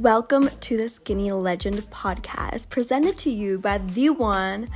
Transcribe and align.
Welcome 0.00 0.48
to 0.48 0.78
the 0.78 0.88
Skinny 0.88 1.30
Legend 1.30 1.76
podcast, 1.90 2.70
presented 2.70 3.18
to 3.18 3.30
you 3.30 3.58
by 3.58 3.76
the 3.76 4.08
one, 4.08 4.70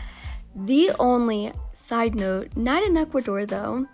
the 0.55 0.91
only. 0.99 1.51
Side 1.73 2.15
note, 2.15 2.55
not 2.57 2.83
in 2.83 2.95
Ecuador 2.95 3.47
though, 3.47 3.87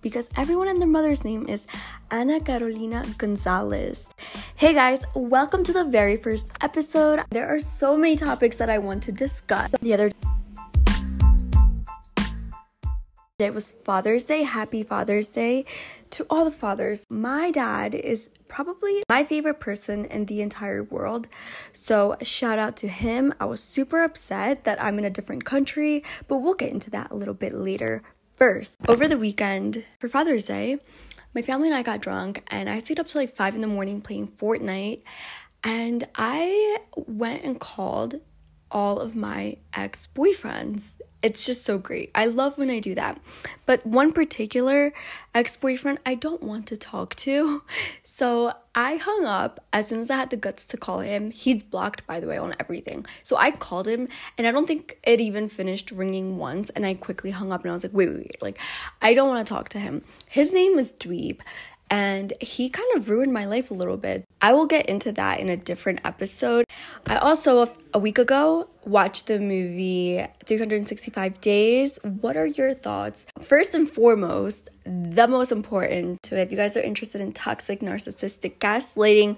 because 0.00 0.30
everyone 0.34 0.66
and 0.66 0.80
their 0.80 0.88
mother's 0.88 1.24
name 1.24 1.46
is 1.46 1.66
Ana 2.10 2.40
Carolina 2.40 3.04
Gonzalez. 3.18 4.08
Hey 4.56 4.72
guys, 4.72 5.04
welcome 5.12 5.62
to 5.64 5.74
the 5.74 5.84
very 5.84 6.16
first 6.16 6.48
episode. 6.62 7.20
There 7.28 7.46
are 7.46 7.60
so 7.60 7.94
many 7.94 8.16
topics 8.16 8.56
that 8.56 8.70
I 8.70 8.78
want 8.78 9.02
to 9.02 9.12
discuss. 9.12 9.70
The 9.82 9.92
other 9.92 10.10
it 13.38 13.54
was 13.54 13.76
Father's 13.84 14.24
Day. 14.24 14.42
Happy 14.42 14.82
Father's 14.82 15.26
Day 15.26 15.64
to 16.10 16.26
all 16.28 16.44
the 16.44 16.50
fathers. 16.50 17.06
My 17.08 17.50
dad 17.50 17.94
is 17.94 18.30
probably 18.48 19.02
my 19.08 19.24
favorite 19.24 19.60
person 19.60 20.04
in 20.04 20.26
the 20.26 20.40
entire 20.40 20.82
world. 20.82 21.28
So, 21.72 22.16
shout 22.22 22.58
out 22.58 22.76
to 22.78 22.88
him. 22.88 23.34
I 23.40 23.44
was 23.44 23.62
super 23.62 24.02
upset 24.02 24.64
that 24.64 24.82
I'm 24.82 24.98
in 24.98 25.04
a 25.04 25.10
different 25.10 25.44
country, 25.44 26.04
but 26.26 26.38
we'll 26.38 26.54
get 26.54 26.72
into 26.72 26.90
that 26.90 27.10
a 27.10 27.16
little 27.16 27.34
bit 27.34 27.54
later. 27.54 28.02
First, 28.36 28.76
over 28.86 29.08
the 29.08 29.18
weekend 29.18 29.84
for 29.98 30.08
Father's 30.08 30.46
Day, 30.46 30.78
my 31.34 31.42
family 31.42 31.68
and 31.68 31.76
I 31.76 31.82
got 31.82 32.00
drunk 32.00 32.44
and 32.48 32.70
I 32.70 32.78
stayed 32.78 33.00
up 33.00 33.08
till 33.08 33.20
like 33.20 33.34
5 33.34 33.56
in 33.56 33.60
the 33.60 33.66
morning 33.66 34.00
playing 34.00 34.28
Fortnite. 34.28 35.02
And 35.64 36.08
I 36.14 36.78
went 36.94 37.42
and 37.42 37.58
called 37.58 38.20
all 38.70 38.98
of 39.00 39.16
my 39.16 39.56
ex 39.74 40.08
boyfriends. 40.14 41.00
It's 41.20 41.44
just 41.44 41.64
so 41.64 41.78
great. 41.78 42.12
I 42.14 42.26
love 42.26 42.58
when 42.58 42.70
I 42.70 42.78
do 42.78 42.94
that. 42.94 43.18
But 43.66 43.84
one 43.84 44.12
particular 44.12 44.92
ex 45.34 45.56
boyfriend 45.56 45.98
I 46.06 46.14
don't 46.14 46.42
want 46.42 46.66
to 46.68 46.76
talk 46.76 47.14
to. 47.16 47.62
So 48.18 48.52
I 48.74 48.96
hung 48.96 49.26
up 49.26 49.64
as 49.72 49.86
soon 49.86 50.00
as 50.00 50.10
I 50.10 50.16
had 50.16 50.30
the 50.30 50.36
guts 50.36 50.66
to 50.66 50.76
call 50.76 50.98
him. 50.98 51.30
He's 51.30 51.62
blocked, 51.62 52.04
by 52.04 52.18
the 52.18 52.26
way, 52.26 52.36
on 52.36 52.52
everything. 52.58 53.06
So 53.22 53.36
I 53.36 53.52
called 53.52 53.86
him 53.86 54.08
and 54.36 54.44
I 54.44 54.50
don't 54.50 54.66
think 54.66 54.98
it 55.04 55.20
even 55.20 55.48
finished 55.48 55.92
ringing 55.92 56.36
once. 56.36 56.68
And 56.70 56.84
I 56.84 56.94
quickly 56.94 57.30
hung 57.30 57.52
up 57.52 57.62
and 57.62 57.70
I 57.70 57.74
was 57.74 57.84
like, 57.84 57.94
wait, 57.94 58.08
wait, 58.08 58.18
wait. 58.18 58.42
Like, 58.42 58.58
I 59.00 59.14
don't 59.14 59.28
want 59.28 59.46
to 59.46 59.54
talk 59.54 59.68
to 59.68 59.78
him. 59.78 60.02
His 60.28 60.52
name 60.52 60.80
is 60.80 60.92
Dweeb 60.92 61.38
and 61.90 62.32
he 62.40 62.68
kind 62.68 62.88
of 62.96 63.08
ruined 63.08 63.32
my 63.32 63.44
life 63.44 63.70
a 63.70 63.74
little 63.74 63.96
bit. 63.96 64.24
I 64.42 64.52
will 64.52 64.66
get 64.66 64.86
into 64.86 65.12
that 65.12 65.40
in 65.40 65.48
a 65.48 65.56
different 65.56 66.00
episode. 66.04 66.66
I 67.06 67.16
also, 67.16 67.68
a 67.94 67.98
week 67.98 68.18
ago, 68.18 68.68
watched 68.84 69.26
the 69.26 69.38
movie 69.38 70.24
365 70.44 71.40
Days. 71.40 71.98
What 72.02 72.36
are 72.36 72.46
your 72.46 72.74
thoughts? 72.74 73.26
First 73.40 73.74
and 73.74 73.90
foremost, 73.90 74.68
the 74.84 75.26
most 75.28 75.52
important 75.52 76.22
to 76.24 76.38
if 76.38 76.50
you 76.50 76.56
guys 76.56 76.76
are 76.76 76.82
interested 76.82 77.20
in 77.20 77.32
toxic, 77.32 77.80
narcissistic, 77.80 78.58
gaslighting, 78.58 79.36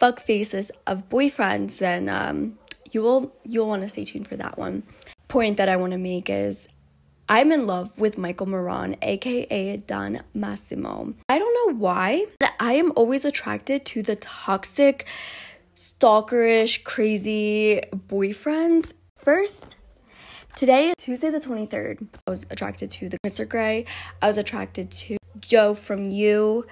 fuck 0.00 0.20
faces 0.20 0.70
of 0.86 1.08
boyfriends, 1.08 1.78
then 1.78 2.08
um, 2.08 2.58
you 2.90 3.02
will 3.02 3.34
you'll 3.44 3.68
want 3.68 3.82
to 3.82 3.88
stay 3.88 4.04
tuned 4.04 4.28
for 4.28 4.36
that 4.36 4.58
one. 4.58 4.82
Point 5.28 5.56
that 5.56 5.68
I 5.68 5.76
want 5.76 5.92
to 5.92 5.98
make 5.98 6.30
is 6.30 6.68
I'm 7.28 7.52
in 7.52 7.66
love 7.66 7.98
with 7.98 8.18
Michael 8.18 8.46
Morrone, 8.46 8.96
aka 9.00 9.78
Don 9.78 10.20
Massimo. 10.34 11.14
I 11.26 11.38
don't 11.38 11.54
know 11.54 11.78
why, 11.78 12.26
but 12.38 12.52
I 12.60 12.74
am 12.74 12.92
always 12.96 13.24
attracted 13.24 13.86
to 13.86 14.02
the 14.02 14.16
toxic, 14.16 15.06
stalkerish, 15.74 16.84
crazy 16.84 17.80
boyfriends. 17.94 18.92
First, 19.16 19.76
today, 20.54 20.92
Tuesday 20.98 21.30
the 21.30 21.40
23rd, 21.40 22.06
I 22.26 22.30
was 22.30 22.46
attracted 22.50 22.90
to 22.90 23.08
the 23.08 23.16
Mr. 23.24 23.48
Grey, 23.48 23.86
I 24.20 24.26
was 24.26 24.36
attracted 24.36 24.90
to 24.92 25.16
Joe 25.40 25.72
from 25.72 26.10
You, 26.10 26.66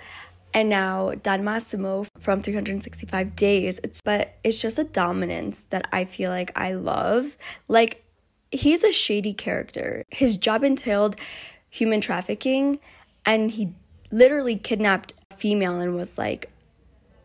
and 0.52 0.68
now 0.68 1.12
Don 1.22 1.44
Massimo 1.44 2.04
from 2.18 2.42
365 2.42 3.34
Days. 3.34 3.80
It's 3.82 4.02
but 4.02 4.34
it's 4.44 4.60
just 4.60 4.78
a 4.78 4.84
dominance 4.84 5.64
that 5.64 5.88
I 5.92 6.04
feel 6.04 6.28
like 6.28 6.52
I 6.54 6.74
love. 6.74 7.38
Like 7.68 8.04
he's 8.52 8.84
a 8.84 8.92
shady 8.92 9.32
character. 9.32 10.04
His 10.10 10.36
job 10.36 10.62
entailed 10.62 11.16
human 11.68 12.00
trafficking, 12.00 12.78
and 13.26 13.50
he 13.50 13.72
literally 14.10 14.56
kidnapped 14.56 15.14
a 15.30 15.34
female 15.34 15.80
and 15.80 15.96
was 15.96 16.18
like, 16.18 16.50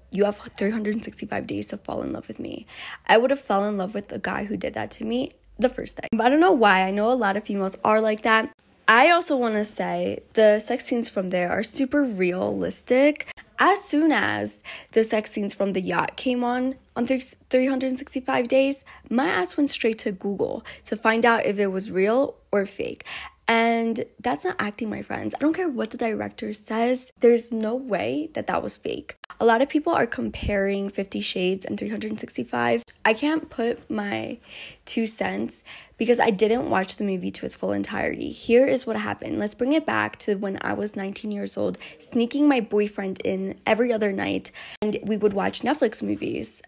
you 0.09 0.23
have 0.23 0.39
365 0.57 1.45
days 1.45 1.67
to 1.67 1.77
fall 1.77 2.01
in 2.01 2.13
love 2.13 2.27
with 2.29 2.39
me. 2.39 2.65
I 3.07 3.17
would 3.17 3.29
have 3.29 3.41
fell 3.41 3.65
in 3.65 3.77
love 3.77 3.93
with 3.93 4.07
the 4.07 4.19
guy 4.19 4.45
who 4.45 4.55
did 4.55 4.73
that 4.73 4.89
to 4.91 5.05
me 5.05 5.33
the 5.59 5.69
first 5.69 5.97
day. 5.97 6.07
But 6.11 6.27
I 6.27 6.29
don't 6.29 6.39
know 6.39 6.53
why. 6.53 6.83
I 6.83 6.91
know 6.91 7.11
a 7.11 7.13
lot 7.13 7.35
of 7.35 7.43
females 7.43 7.77
are 7.83 7.99
like 7.99 8.21
that. 8.21 8.49
I 8.89 9.09
also 9.09 9.35
want 9.35 9.55
to 9.55 9.65
say 9.65 10.19
the 10.33 10.59
sex 10.59 10.85
scenes 10.85 11.09
from 11.09 11.29
there 11.29 11.49
are 11.49 11.61
super 11.61 12.03
realistic. 12.03 13.29
As 13.59 13.83
soon 13.83 14.13
as 14.13 14.63
the 14.93 15.03
sex 15.03 15.31
scenes 15.31 15.53
from 15.53 15.73
the 15.73 15.81
yacht 15.81 16.15
came 16.15 16.41
on 16.41 16.75
on 16.95 17.05
365 17.05 18.47
days, 18.47 18.85
my 19.09 19.27
ass 19.27 19.57
went 19.57 19.69
straight 19.71 19.99
to 19.99 20.13
Google 20.13 20.63
to 20.85 20.95
find 20.95 21.25
out 21.25 21.45
if 21.45 21.59
it 21.59 21.67
was 21.67 21.91
real 21.91 22.35
or 22.49 22.65
fake. 22.65 23.03
And 23.47 24.03
that's 24.19 24.43
not 24.43 24.57
acting, 24.59 24.89
my 24.89 25.01
friends. 25.01 25.33
I 25.33 25.39
don't 25.39 25.53
care 25.53 25.69
what 25.69 25.91
the 25.91 25.97
director 25.97 26.51
says, 26.53 27.11
there's 27.19 27.51
no 27.51 27.75
way 27.75 28.29
that 28.33 28.47
that 28.47 28.61
was 28.61 28.75
fake. 28.75 29.15
A 29.39 29.45
lot 29.45 29.61
of 29.61 29.69
people 29.69 29.93
are 29.93 30.07
comparing 30.07 30.89
50 30.89 31.21
Shades 31.21 31.65
and 31.65 31.79
365. 31.79 32.83
I 33.05 33.13
can't 33.13 33.49
put 33.49 33.89
my 33.89 34.39
two 34.85 35.05
cents 35.05 35.63
because 35.97 36.19
I 36.19 36.29
didn't 36.29 36.69
watch 36.69 36.97
the 36.97 37.03
movie 37.03 37.31
to 37.31 37.45
its 37.45 37.55
full 37.55 37.71
entirety. 37.71 38.31
Here 38.31 38.65
is 38.65 38.85
what 38.85 38.97
happened. 38.97 39.39
Let's 39.39 39.55
bring 39.55 39.73
it 39.73 39.85
back 39.85 40.17
to 40.19 40.35
when 40.35 40.57
I 40.61 40.73
was 40.73 40.95
19 40.95 41.31
years 41.31 41.57
old, 41.57 41.77
sneaking 41.99 42.47
my 42.47 42.59
boyfriend 42.59 43.21
in 43.23 43.59
every 43.65 43.93
other 43.93 44.11
night, 44.11 44.51
and 44.81 44.97
we 45.03 45.15
would 45.15 45.33
watch 45.33 45.61
Netflix 45.61 46.03
movies. 46.03 46.61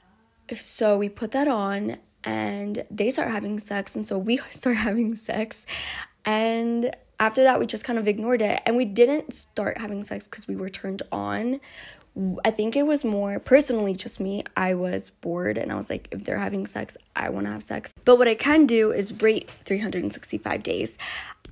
So 0.54 0.98
we 0.98 1.10
put 1.10 1.32
that 1.32 1.48
on 1.48 1.98
and 2.24 2.86
they 2.92 3.10
start 3.10 3.30
having 3.30 3.60
sex 3.60 3.96
and 3.96 4.06
so 4.06 4.18
we 4.18 4.38
start 4.50 4.78
having 4.78 5.16
sex 5.16 5.66
and 6.26 6.96
after 7.20 7.44
that, 7.44 7.60
we 7.60 7.66
just 7.66 7.84
kind 7.84 8.00
of 8.00 8.08
ignored 8.08 8.42
it. 8.42 8.62
And 8.66 8.78
we 8.78 8.86
didn't 8.86 9.34
start 9.34 9.78
having 9.78 10.04
sex 10.04 10.26
because 10.26 10.48
we 10.48 10.56
were 10.56 10.70
turned 10.70 11.02
on. 11.12 11.60
I 12.44 12.52
think 12.52 12.76
it 12.76 12.84
was 12.84 13.06
more 13.06 13.40
personally 13.40 13.94
just 13.94 14.20
me. 14.20 14.44
I 14.58 14.74
was 14.74 15.10
bored 15.10 15.58
and 15.58 15.72
I 15.72 15.76
was 15.76 15.90
like, 15.90 16.08
if 16.12 16.24
they're 16.24 16.40
having 16.40 16.66
sex, 16.66 16.98
I 17.16 17.30
want 17.30 17.46
to 17.46 17.52
have 17.52 17.64
sex. 17.64 17.94
But 18.06 18.18
what 18.18 18.28
I 18.28 18.36
can 18.36 18.66
do 18.66 18.92
is 18.92 19.22
rate 19.22 19.50
365 19.66 20.64
days. 20.64 20.98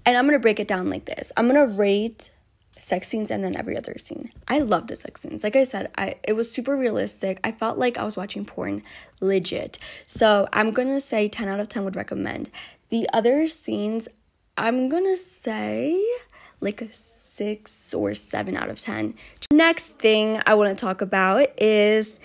And 0.06 0.18
I'm 0.18 0.26
going 0.26 0.38
to 0.38 0.42
break 0.42 0.60
it 0.60 0.68
down 0.68 0.90
like 0.90 1.06
this 1.06 1.32
I'm 1.38 1.50
going 1.50 1.70
to 1.70 1.76
rate 1.76 2.32
sex 2.78 3.08
scenes 3.08 3.32
and 3.32 3.44
then 3.44 3.56
every 3.56 3.78
other 3.78 3.96
scene. 3.98 4.32
I 4.48 4.60
love 4.60 4.88
the 4.88 4.96
sex 4.96 5.22
scenes. 5.22 5.44
Like 5.44 5.56
I 5.56 5.64
said, 5.64 5.92
I 5.98 6.16
it 6.24 6.34
was 6.34 6.52
super 6.52 6.78
realistic. 6.78 7.40
I 7.44 7.52
felt 7.52 7.78
like 7.78 7.98
I 7.98 8.04
was 8.04 8.16
watching 8.16 8.46
porn 8.46 8.84
legit. 9.20 9.78
So, 10.06 10.48
I'm 10.54 10.72
going 10.72 10.90
to 10.90 11.02
say 11.02 11.28
10 11.28 11.48
out 11.48 11.60
of 11.60 11.70
10 11.70 11.84
would 11.86 11.96
recommend. 11.96 12.50
The 12.90 13.10
other 13.12 13.48
scenes 13.48 14.08
I'm 14.58 14.90
gonna 14.90 15.16
say 15.16 16.04
like 16.62 16.82
a 16.82 16.92
six 16.92 17.94
or 17.94 18.16
seven 18.16 18.58
out 18.58 18.70
of 18.70 18.80
10. 18.80 19.14
Next 19.52 20.00
thing 20.00 20.42
I 20.48 20.56
wanna 20.56 20.74
talk 20.74 21.02
about 21.02 21.50
is 21.62 22.20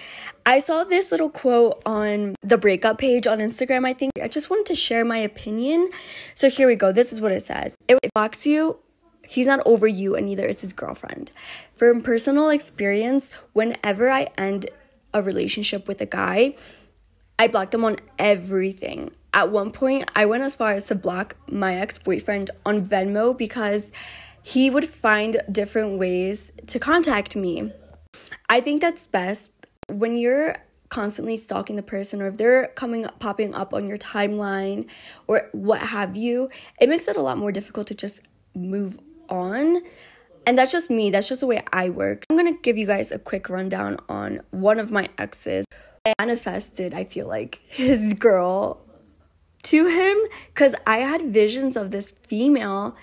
I 0.47 0.59
saw 0.59 0.85
this 0.85 1.13
little 1.13 1.29
quote 1.29 1.83
on 1.85 2.35
the 2.43 2.57
breakup 2.57 2.97
page 2.97 3.27
on 3.27 3.39
Instagram, 3.39 3.87
I 3.87 3.93
think. 3.93 4.13
I 4.23 4.29
just 4.29 4.49
wanted 4.49 4.65
to 4.67 4.75
share 4.75 5.05
my 5.05 5.19
opinion. 5.19 5.91
So 6.35 6.49
here 6.49 6.67
we 6.67 6.75
go. 6.75 6.91
This 6.91 7.13
is 7.13 7.21
what 7.21 7.33
it 7.33 7.43
says 7.43 7.77
It 7.87 7.99
blocks 8.15 8.47
you. 8.47 8.79
He's 9.29 9.47
not 9.47 9.61
over 9.67 9.87
you, 9.87 10.15
and 10.15 10.27
neither 10.27 10.47
is 10.47 10.61
his 10.63 10.73
girlfriend. 10.73 11.33
From 11.77 12.01
personal 12.01 12.49
experience, 12.49 13.31
whenever 13.53 14.11
I 14.11 14.29
end 14.37 14.67
a 15.15 15.23
relationship 15.23 15.87
with 15.87 16.01
a 16.01 16.07
guy, 16.07 16.55
I 17.39 17.49
block 17.49 17.71
them 17.71 17.85
on 17.85 17.97
everything 18.19 19.11
at 19.35 19.51
one 19.51 19.71
point, 19.71 20.11
I 20.15 20.27
went 20.27 20.43
as 20.43 20.57
far 20.57 20.73
as 20.73 20.87
to 20.89 20.95
block 20.95 21.37
my 21.51 21.77
ex 21.77 21.99
boyfriend 21.99 22.51
on 22.67 22.85
Venmo 22.85 23.37
because 23.37 23.91
he 24.43 24.69
would 24.69 24.85
find 24.85 25.41
different 25.51 25.99
ways 25.99 26.53
to 26.67 26.79
contact 26.79 27.35
me. 27.35 27.73
I 28.51 28.61
think 28.61 28.81
that's 28.81 29.07
best 29.07 29.51
when 29.89 30.17
you're 30.17 30.57
constantly 30.89 31.39
stalking 31.39 31.77
the 31.77 31.83
person 31.83 32.21
or 32.21 32.27
if 32.27 32.37
they're 32.37 32.69
coming 32.69 33.07
up 33.07 33.19
popping 33.19 33.55
up 33.55 33.73
on 33.73 33.89
your 33.89 33.97
timeline 33.97 34.87
or 35.27 35.49
what 35.53 35.81
have 35.81 36.15
you 36.15 36.51
it 36.79 36.87
makes 36.87 37.09
it 37.09 37.17
a 37.17 37.23
lot 37.23 37.39
more 37.39 37.51
difficult 37.51 37.87
to 37.87 37.95
just 37.95 38.21
move 38.55 38.99
on. 39.31 39.81
And 40.47 40.59
that's 40.59 40.73
just 40.73 40.91
me. 40.91 41.09
That's 41.09 41.29
just 41.29 41.41
the 41.41 41.47
way 41.47 41.63
i 41.73 41.89
work. 41.89 42.25
I'm 42.29 42.37
gonna 42.37 42.59
give 42.59 42.77
you 42.77 42.87
guys 42.87 43.11
a 43.11 43.19
quick 43.19 43.49
rundown 43.49 43.97
on 44.09 44.43
one 44.51 44.79
of 44.79 44.91
my 44.91 45.09
exes. 45.17 45.65
I 46.05 46.15
manifested 46.19 46.95
i 46.95 47.05
feel 47.05 47.29
like 47.29 47.61
his 47.69 48.15
girl 48.15 48.81
to 49.65 49.87
him 49.87 50.19
because 50.49 50.75
I 50.87 50.99
had 50.99 51.23
visions 51.33 51.77
of 51.77 51.91
this 51.91 52.11
female 52.11 52.97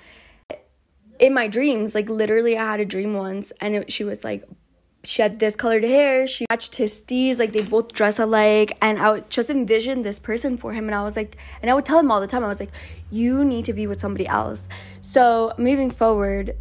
in 1.19 1.33
my 1.33 1.47
dreams. 1.47 1.95
Like, 1.95 2.09
literally, 2.09 2.57
I 2.57 2.63
had 2.71 2.79
a 2.79 2.85
dream 2.85 3.13
once, 3.13 3.51
and 3.61 3.75
it, 3.75 3.91
she 3.91 4.03
was 4.03 4.23
like, 4.23 4.44
she 5.03 5.21
had 5.21 5.39
this 5.39 5.56
colored 5.56 5.83
hair, 5.83 6.27
she 6.27 6.45
matched 6.50 6.75
his 6.75 7.01
steez, 7.01 7.39
like, 7.39 7.53
they 7.53 7.61
both 7.61 7.94
dress 7.94 8.19
alike. 8.19 8.77
And 8.81 9.00
I 9.00 9.11
would 9.11 9.29
just 9.29 9.50
envision 9.50 10.01
this 10.01 10.19
person 10.19 10.57
for 10.57 10.73
him. 10.73 10.85
And 10.88 10.95
I 10.95 11.03
was 11.03 11.15
like, 11.15 11.38
and 11.61 11.71
I 11.71 11.73
would 11.73 11.85
tell 11.85 12.00
him 12.00 12.11
all 12.11 12.19
the 12.19 12.27
time, 12.27 12.44
I 12.44 12.47
was 12.47 12.59
like, 12.59 12.71
you 13.09 13.45
need 13.45 13.65
to 13.65 13.73
be 13.73 13.88
with 13.88 14.01
somebody 14.01 14.27
else. 14.27 14.67
So, 15.01 15.53
moving 15.57 15.89
forward, 15.89 16.56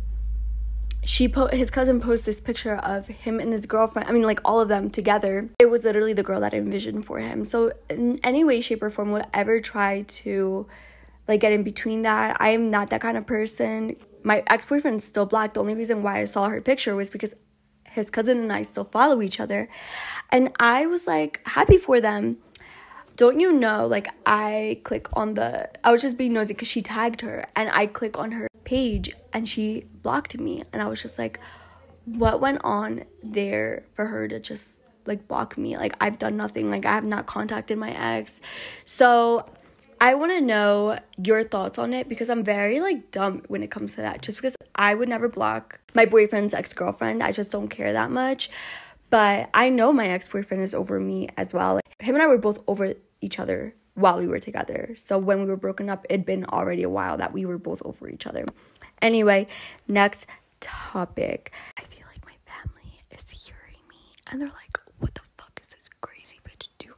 she 1.09 1.27
po- 1.27 1.47
his 1.47 1.71
cousin 1.71 2.03
posts 2.03 2.27
this 2.27 2.39
picture 2.39 2.77
of 2.77 3.07
him 3.07 3.41
and 3.41 3.51
his 3.51 3.65
girlfriend 3.65 4.07
i 4.07 4.13
mean 4.13 4.25
like 4.25 4.41
all 4.45 4.61
of 4.61 4.69
them 4.69 4.91
together. 4.91 5.49
It 5.59 5.71
was 5.71 5.83
literally 5.83 6.13
the 6.13 6.23
girl 6.23 6.39
that 6.41 6.53
I 6.53 6.59
envisioned 6.59 7.07
for 7.07 7.19
him. 7.19 7.47
So 7.47 7.73
in 7.89 8.21
any 8.23 8.45
way 8.45 8.61
shape 8.61 8.83
or 8.83 8.91
form 8.91 9.11
would 9.13 9.25
ever 9.33 9.59
try 9.59 10.03
to 10.03 10.67
like 11.27 11.41
get 11.41 11.53
in 11.53 11.63
between 11.63 12.03
that 12.03 12.37
i 12.41 12.51
am 12.51 12.71
not 12.71 12.91
that 12.91 13.01
kind 13.01 13.17
of 13.17 13.27
person. 13.27 13.97
My 14.23 14.43
ex-boyfriend 14.49 14.99
is 14.99 15.05
still 15.05 15.25
black. 15.25 15.55
The 15.55 15.61
only 15.61 15.75
reason 15.75 16.03
why 16.03 16.21
i 16.21 16.27
saw 16.27 16.51
her 16.51 16.61
picture 16.61 16.95
was 16.95 17.09
because 17.09 17.35
his 17.89 18.11
cousin 18.11 18.37
and 18.39 18.53
i 18.53 18.61
still 18.61 18.85
follow 18.85 19.23
each 19.23 19.41
other. 19.41 19.71
And 20.31 20.53
i 20.61 20.85
was 20.85 21.07
like 21.07 21.41
happy 21.47 21.79
for 21.79 22.03
them 22.03 22.37
don't 23.19 23.41
you 23.41 23.53
know 23.53 23.87
like 23.87 24.09
i 24.25 24.81
click 24.85 25.07
on 25.13 25.35
the 25.35 25.69
i 25.85 25.93
was 25.93 26.01
just 26.01 26.17
being 26.17 26.33
nosy 26.33 26.55
because 26.55 26.69
she 26.69 26.81
tagged 26.81 27.21
her 27.21 27.45
and 27.55 27.69
i 27.73 27.85
click 27.85 28.19
on 28.19 28.33
her 28.33 28.49
page 28.69 29.11
and 29.33 29.49
she 29.49 29.87
blocked 30.03 30.39
me. 30.39 30.63
And 30.73 30.83
i 30.83 30.87
was 30.87 31.01
just 31.01 31.19
like 31.19 31.41
what 32.05 32.39
went 32.41 32.61
on 32.65 33.05
there 33.23 33.85
for 33.95 34.05
her 34.07 34.29
to 34.29 34.39
just 34.39 34.83
like 35.07 35.27
block 35.27 35.57
me? 35.57 35.79
Like 35.79 35.95
i've 36.03 36.19
done 36.19 36.37
nothing. 36.37 36.71
Like 36.71 36.85
i 36.85 36.93
have 36.93 37.07
not 37.07 37.25
contacted 37.25 37.79
my 37.79 37.93
ex. 37.93 38.43
So 38.85 39.47
i 40.01 40.15
want 40.15 40.33
to 40.33 40.41
know 40.43 40.99
your 41.17 41.45
thoughts 41.45 41.79
on 41.79 41.95
it 41.95 42.11
because 42.11 42.29
i'm 42.29 42.45
very 42.45 42.79
like 42.81 43.11
dumb 43.11 43.43
when 43.49 43.63
it 43.63 43.71
comes 43.71 43.95
to 43.95 44.03
that. 44.03 44.21
Just 44.21 44.37
because 44.37 44.55
i 44.75 44.95
would 44.95 45.09
never 45.09 45.29
block 45.29 45.81
my 45.95 46.05
boyfriend's 46.05 46.53
ex-girlfriend. 46.53 47.23
I 47.23 47.33
just 47.33 47.51
don't 47.51 47.69
care 47.69 47.95
that 47.95 48.11
much. 48.11 48.51
But 49.09 49.49
i 49.55 49.71
know 49.71 49.95
my 49.95 50.09
ex-boyfriend 50.09 50.63
is 50.63 50.75
over 50.75 51.01
me 51.01 51.31
as 51.39 51.55
well. 51.55 51.81
Him 52.01 52.17
and 52.17 52.23
i 52.23 52.27
were 52.27 52.37
both 52.37 52.63
over 52.67 52.93
each 53.21 53.39
other 53.39 53.75
while 53.95 54.19
we 54.19 54.27
were 54.29 54.39
together. 54.39 54.95
So 54.97 55.19
when 55.19 55.41
we 55.41 55.47
were 55.47 55.57
broken 55.57 55.91
up, 55.91 56.07
it'd 56.09 56.25
been 56.25 56.45
already 56.45 56.83
a 56.83 56.89
while 56.89 57.17
that 57.17 57.33
we 57.33 57.45
were 57.45 57.59
both 57.59 57.83
over 57.85 58.09
each 58.09 58.27
other. 58.27 58.45
Anyway, 59.03 59.47
next 59.87 60.27
topic. 60.61 61.53
I 61.77 61.83
feel 61.83 62.07
like 62.07 62.25
my 62.25 62.33
family 62.45 63.01
is 63.11 63.31
hearing 63.31 63.81
me 63.89 63.97
and 64.31 64.41
they're 64.41 64.49
like, 64.49 64.79
what 64.99 65.15
the 65.15 65.23
fuck 65.37 65.59
is 65.61 65.69
this 65.69 65.89
crazy 66.01 66.39
bitch 66.45 66.69
doing? 66.79 66.95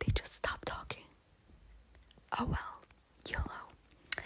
They 0.00 0.08
just 0.14 0.34
stopped 0.34 0.66
talking. 0.66 1.04
Oh 2.38 2.46
well, 2.46 2.82
YOLO. 3.28 4.24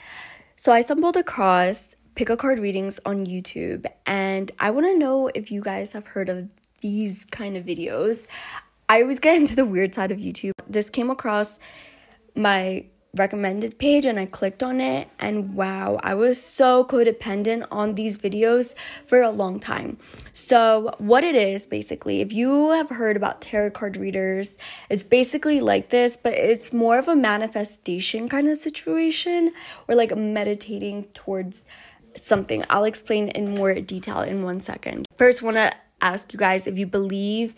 So 0.57 0.73
I 0.73 0.81
stumbled 0.81 1.17
across 1.17 1.97
pick 2.17 2.31
a 2.31 2.37
card 2.37 2.59
readings 2.59 2.99
on 3.05 3.27
YouTube 3.27 3.85
and 4.07 4.51
I 4.59 4.71
want 4.71 4.87
to 4.87 4.99
know 4.99 5.31
if 5.35 5.51
you 5.53 5.61
guys 5.61 5.93
have 5.93 6.07
heard 6.07 6.29
of 6.31 6.51
these 6.81 7.27
kind 7.27 7.57
of 7.57 7.65
videos. 7.65 8.27
I 8.89 9.03
always 9.03 9.19
get 9.19 9.37
into 9.41 9.57
the 9.57 9.65
weird 9.65 9.95
side 9.95 10.11
of 10.11 10.19
YouTube. 10.19 10.53
This 10.69 10.91
came 10.91 11.11
across 11.11 11.59
my 12.35 12.87
recommended 13.17 13.79
page 13.79 14.05
and 14.05 14.21
I 14.21 14.27
clicked 14.27 14.63
on 14.63 14.81
it 14.81 15.09
and 15.19 15.55
wow, 15.55 15.99
I 16.03 16.15
was 16.15 16.43
so 16.43 16.85
codependent 16.85 17.67
on 17.71 17.95
these 17.95 18.19
videos 18.19 18.75
for 19.07 19.23
a 19.23 19.31
long 19.31 19.59
time. 19.59 19.99
So, 20.33 20.95
what 20.99 21.25
it 21.25 21.35
is 21.35 21.67
basically, 21.67 22.21
if 22.21 22.33
you 22.33 22.71
have 22.73 22.91
heard 22.91 23.17
about 23.17 23.41
tarot 23.41 23.71
card 23.71 23.97
readers, 23.97 24.59
it's 24.91 25.03
basically 25.03 25.61
like 25.61 25.91
this, 25.91 26.17
but 26.17 26.35
it's 26.35 26.73
more 26.73 26.99
of 26.99 27.09
a 27.09 27.17
manifestation 27.17 28.29
kind 28.29 28.49
of 28.49 28.59
situation 28.59 29.53
or 29.89 29.95
like 29.95 30.15
meditating 30.17 31.05
towards 31.15 31.65
something. 32.17 32.65
I'll 32.71 32.85
explain 32.85 33.29
in 33.29 33.55
more 33.55 33.75
detail 33.75 34.21
in 34.21 34.43
one 34.43 34.61
second. 34.61 35.07
First, 35.17 35.43
want 35.43 35.57
to 35.57 35.73
ask 36.01 36.33
you 36.33 36.39
guys 36.39 36.67
if 36.67 36.79
you 36.79 36.87
believe 36.87 37.55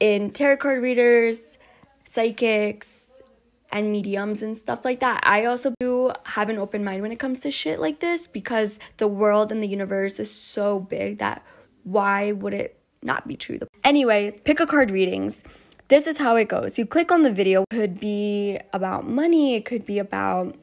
in 0.00 0.30
tarot 0.30 0.58
card 0.58 0.82
readers, 0.82 1.58
psychics, 2.04 3.22
and 3.70 3.90
mediums 3.90 4.42
and 4.42 4.56
stuff 4.56 4.84
like 4.84 5.00
that. 5.00 5.20
I 5.26 5.44
also 5.44 5.74
do 5.80 6.12
have 6.24 6.48
an 6.48 6.58
open 6.58 6.84
mind 6.84 7.02
when 7.02 7.12
it 7.12 7.18
comes 7.18 7.40
to 7.40 7.50
shit 7.50 7.80
like 7.80 8.00
this 8.00 8.26
because 8.26 8.78
the 8.98 9.08
world 9.08 9.50
and 9.50 9.62
the 9.62 9.68
universe 9.68 10.18
is 10.18 10.30
so 10.30 10.80
big 10.80 11.18
that 11.18 11.44
why 11.82 12.32
would 12.32 12.54
it 12.54 12.78
not 13.02 13.28
be 13.28 13.36
true? 13.36 13.58
Anyway, 13.84 14.32
pick 14.44 14.60
a 14.60 14.66
card 14.66 14.90
readings. 14.90 15.44
This 15.88 16.06
is 16.06 16.18
how 16.18 16.36
it 16.36 16.48
goes. 16.48 16.78
You 16.78 16.86
click 16.86 17.12
on 17.12 17.22
the 17.22 17.32
video, 17.32 17.62
it 17.62 17.74
could 17.74 18.00
be 18.00 18.58
about 18.72 19.06
money, 19.06 19.54
it 19.54 19.64
could 19.64 19.86
be 19.86 19.98
about 19.98 20.56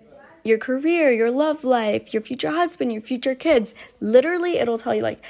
your 0.44 0.58
career, 0.58 1.12
your 1.12 1.32
love 1.32 1.64
life, 1.64 2.14
your 2.14 2.22
future 2.22 2.52
husband, 2.52 2.92
your 2.92 3.02
future 3.02 3.34
kids. 3.36 3.74
Literally, 4.02 4.58
it'll 4.58 4.78
tell 4.78 4.94
you 4.94 5.02
like 5.02 5.22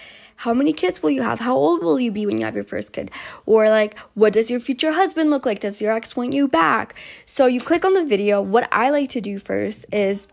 how 0.43 0.53
many 0.53 0.73
kids 0.73 1.01
will 1.01 1.09
you 1.09 1.21
have? 1.21 1.39
How 1.39 1.55
old 1.55 1.81
will 1.81 2.01
you 2.01 2.11
be 2.11 2.25
when 2.25 2.37
you 2.37 2.43
have 2.43 2.53
your 2.53 2.65
first 2.65 2.91
kid? 2.91 3.09
Or 3.45 3.69
like, 3.69 3.97
what 4.13 4.33
does 4.33 4.51
your 4.51 4.59
future 4.59 4.91
husband 4.91 5.29
look 5.29 5.45
like? 5.45 5.61
Does 5.61 5.81
your 5.81 5.93
ex 5.93 6.17
want 6.17 6.33
you 6.33 6.49
back? 6.49 6.95
So 7.25 7.45
you 7.45 7.61
click 7.61 7.85
on 7.85 7.93
the 7.93 8.03
video. 8.03 8.41
What 8.41 8.67
I 8.69 8.89
like 8.89 9.07
to 9.11 9.21
do 9.21 9.39
first 9.39 9.85
is 9.93 10.27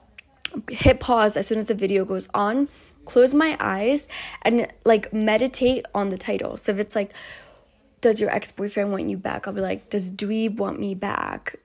hit 0.68 0.98
pause 0.98 1.36
as 1.36 1.46
soon 1.46 1.58
as 1.58 1.66
the 1.66 1.76
video 1.76 2.04
goes 2.04 2.28
on, 2.34 2.68
close 3.04 3.34
my 3.34 3.56
eyes, 3.60 4.08
and 4.42 4.66
like 4.84 5.12
meditate 5.12 5.86
on 5.94 6.08
the 6.08 6.18
title. 6.18 6.56
So 6.56 6.72
if 6.72 6.80
it's 6.80 6.96
like, 6.96 7.12
does 8.00 8.20
your 8.20 8.30
ex 8.30 8.50
boyfriend 8.50 8.90
want 8.90 9.08
you 9.08 9.16
back? 9.16 9.46
I'll 9.46 9.54
be 9.54 9.60
like, 9.60 9.90
does 9.90 10.10
Dweeb 10.10 10.56
want 10.56 10.80
me 10.80 10.96
back? 10.96 11.60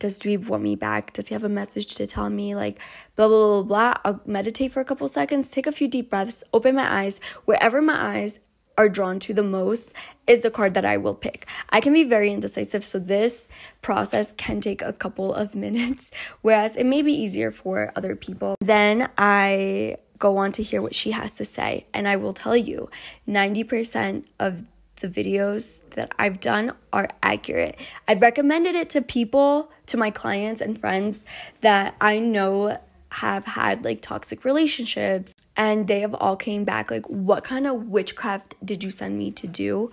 Does 0.00 0.18
Dweeb 0.18 0.48
want 0.48 0.64
me 0.64 0.74
back? 0.74 1.12
Does 1.12 1.28
he 1.28 1.34
have 1.34 1.44
a 1.44 1.48
message 1.48 1.94
to 1.94 2.06
tell 2.06 2.28
me? 2.28 2.56
Like, 2.56 2.80
blah, 3.14 3.28
blah, 3.28 3.62
blah, 3.62 3.62
blah. 3.62 3.94
I'll 4.04 4.20
meditate 4.26 4.72
for 4.72 4.80
a 4.80 4.84
couple 4.84 5.06
seconds, 5.06 5.50
take 5.50 5.68
a 5.68 5.72
few 5.72 5.86
deep 5.86 6.10
breaths, 6.10 6.42
open 6.52 6.74
my 6.74 6.92
eyes. 6.92 7.20
Wherever 7.44 7.80
my 7.80 8.16
eyes 8.16 8.40
are 8.76 8.88
drawn 8.88 9.20
to 9.20 9.34
the 9.34 9.42
most 9.42 9.92
is 10.26 10.42
the 10.42 10.50
card 10.50 10.74
that 10.74 10.86
I 10.86 10.96
will 10.96 11.14
pick. 11.14 11.46
I 11.68 11.80
can 11.80 11.92
be 11.92 12.02
very 12.02 12.32
indecisive, 12.32 12.82
so 12.82 12.98
this 12.98 13.48
process 13.82 14.32
can 14.32 14.60
take 14.60 14.80
a 14.82 14.92
couple 14.92 15.34
of 15.34 15.54
minutes, 15.66 16.10
whereas 16.40 16.76
it 16.76 16.86
may 16.86 17.02
be 17.02 17.12
easier 17.12 17.50
for 17.50 17.92
other 17.94 18.16
people. 18.16 18.56
Then 18.60 19.10
I 19.18 19.98
go 20.18 20.38
on 20.38 20.52
to 20.52 20.62
hear 20.62 20.80
what 20.80 20.94
she 20.94 21.10
has 21.10 21.32
to 21.36 21.44
say, 21.44 21.86
and 21.92 22.08
I 22.08 22.16
will 22.16 22.32
tell 22.32 22.56
you 22.56 22.88
90% 23.28 24.24
of 24.38 24.64
the 25.00 25.08
videos 25.08 25.88
that 25.90 26.12
I've 26.18 26.40
done 26.40 26.72
are 26.92 27.08
accurate. 27.22 27.78
I've 28.06 28.22
recommended 28.22 28.74
it 28.74 28.90
to 28.90 29.02
people, 29.02 29.70
to 29.86 29.96
my 29.96 30.10
clients 30.10 30.60
and 30.60 30.78
friends 30.78 31.24
that 31.60 31.94
I 32.00 32.18
know 32.18 32.78
have 33.12 33.44
had 33.44 33.84
like 33.84 34.00
toxic 34.00 34.44
relationships 34.44 35.34
and 35.56 35.88
they 35.88 36.00
have 36.00 36.14
all 36.14 36.36
came 36.36 36.64
back 36.64 36.90
like 36.90 37.04
what 37.06 37.42
kind 37.42 37.66
of 37.66 37.88
witchcraft 37.88 38.54
did 38.64 38.84
you 38.84 38.90
send 38.90 39.18
me 39.18 39.32
to 39.32 39.46
do? 39.46 39.90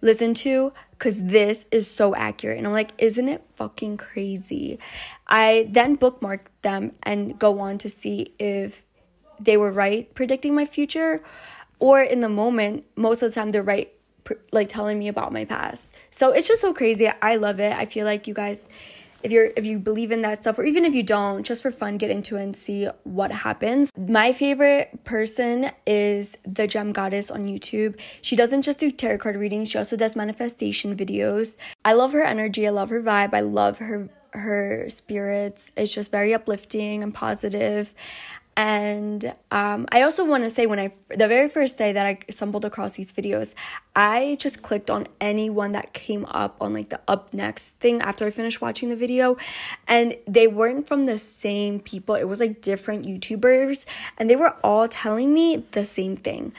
Listen 0.00 0.32
to 0.34 0.72
cuz 0.98 1.24
this 1.24 1.66
is 1.72 1.90
so 1.90 2.14
accurate 2.14 2.58
and 2.58 2.66
I'm 2.66 2.72
like 2.72 2.92
isn't 2.98 3.28
it 3.28 3.42
fucking 3.56 3.96
crazy? 3.96 4.78
I 5.26 5.66
then 5.70 5.96
bookmark 5.96 6.50
them 6.62 6.92
and 7.02 7.36
go 7.38 7.58
on 7.58 7.78
to 7.78 7.90
see 7.90 8.32
if 8.38 8.84
they 9.40 9.56
were 9.56 9.72
right 9.72 10.12
predicting 10.14 10.54
my 10.54 10.64
future 10.64 11.22
or 11.80 12.00
in 12.00 12.20
the 12.20 12.28
moment 12.28 12.86
most 12.94 13.22
of 13.22 13.30
the 13.30 13.34
time 13.34 13.50
they're 13.50 13.62
right 13.62 13.92
like 14.52 14.68
telling 14.68 14.98
me 14.98 15.08
about 15.08 15.32
my 15.32 15.44
past. 15.44 15.92
So 16.10 16.32
it's 16.32 16.48
just 16.48 16.60
so 16.60 16.72
crazy. 16.72 17.08
I 17.20 17.36
love 17.36 17.60
it. 17.60 17.72
I 17.72 17.86
feel 17.86 18.04
like 18.04 18.26
you 18.26 18.34
guys 18.34 18.68
if 19.22 19.30
you're 19.30 19.50
if 19.56 19.64
you 19.64 19.78
believe 19.78 20.10
in 20.10 20.22
that 20.22 20.42
stuff 20.42 20.58
or 20.58 20.64
even 20.64 20.84
if 20.84 20.94
you 20.94 21.02
don't 21.02 21.44
just 21.44 21.62
for 21.62 21.70
fun 21.70 21.96
get 21.96 22.10
into 22.10 22.36
it 22.36 22.42
and 22.42 22.56
see 22.56 22.88
what 23.04 23.30
happens. 23.30 23.92
My 23.96 24.32
favorite 24.32 25.04
person 25.04 25.70
is 25.86 26.36
the 26.44 26.66
gem 26.66 26.92
goddess 26.92 27.30
on 27.30 27.46
youtube. 27.46 27.98
She 28.20 28.36
doesn't 28.36 28.62
just 28.62 28.78
do 28.78 28.90
tarot 28.90 29.18
card 29.18 29.36
readings. 29.36 29.70
She 29.70 29.78
also 29.78 29.96
does 29.96 30.16
manifestation 30.16 30.96
videos. 30.96 31.56
I 31.84 31.92
love 31.92 32.12
her 32.12 32.22
energy. 32.22 32.66
I 32.66 32.70
love 32.70 32.90
her 32.90 33.02
vibe. 33.02 33.34
I 33.34 33.40
love 33.40 33.78
her 33.78 34.08
her 34.32 34.88
spirits. 34.88 35.70
It's 35.76 35.94
just 35.94 36.10
very 36.10 36.34
uplifting 36.34 37.02
and 37.02 37.12
positive 37.12 37.94
and 38.56 39.34
um, 39.50 39.86
I 39.90 40.02
also 40.02 40.26
want 40.26 40.44
to 40.44 40.50
say 40.50 40.66
when 40.66 40.78
I 40.78 40.92
the 41.08 41.26
very 41.26 41.48
first 41.48 41.78
day 41.78 41.92
that 41.92 42.04
I 42.04 42.18
stumbled 42.30 42.66
across 42.66 42.96
these 42.96 43.10
videos, 43.10 43.54
I 43.96 44.36
just 44.38 44.62
clicked 44.62 44.90
on 44.90 45.06
any 45.20 45.48
one 45.48 45.72
that 45.72 45.94
came 45.94 46.26
up 46.26 46.56
on 46.60 46.74
like 46.74 46.90
the 46.90 47.00
up 47.08 47.32
next 47.32 47.78
thing 47.78 48.02
after 48.02 48.26
I 48.26 48.30
finished 48.30 48.60
watching 48.60 48.90
the 48.90 48.96
video, 48.96 49.38
and 49.88 50.16
they 50.26 50.48
weren't 50.48 50.86
from 50.86 51.06
the 51.06 51.16
same 51.16 51.80
people. 51.80 52.14
It 52.14 52.24
was 52.24 52.40
like 52.40 52.60
different 52.60 53.06
YouTubers, 53.06 53.86
and 54.18 54.28
they 54.28 54.36
were 54.36 54.54
all 54.62 54.86
telling 54.86 55.32
me 55.32 55.64
the 55.70 55.84
same 55.84 56.16
thing. 56.16 56.52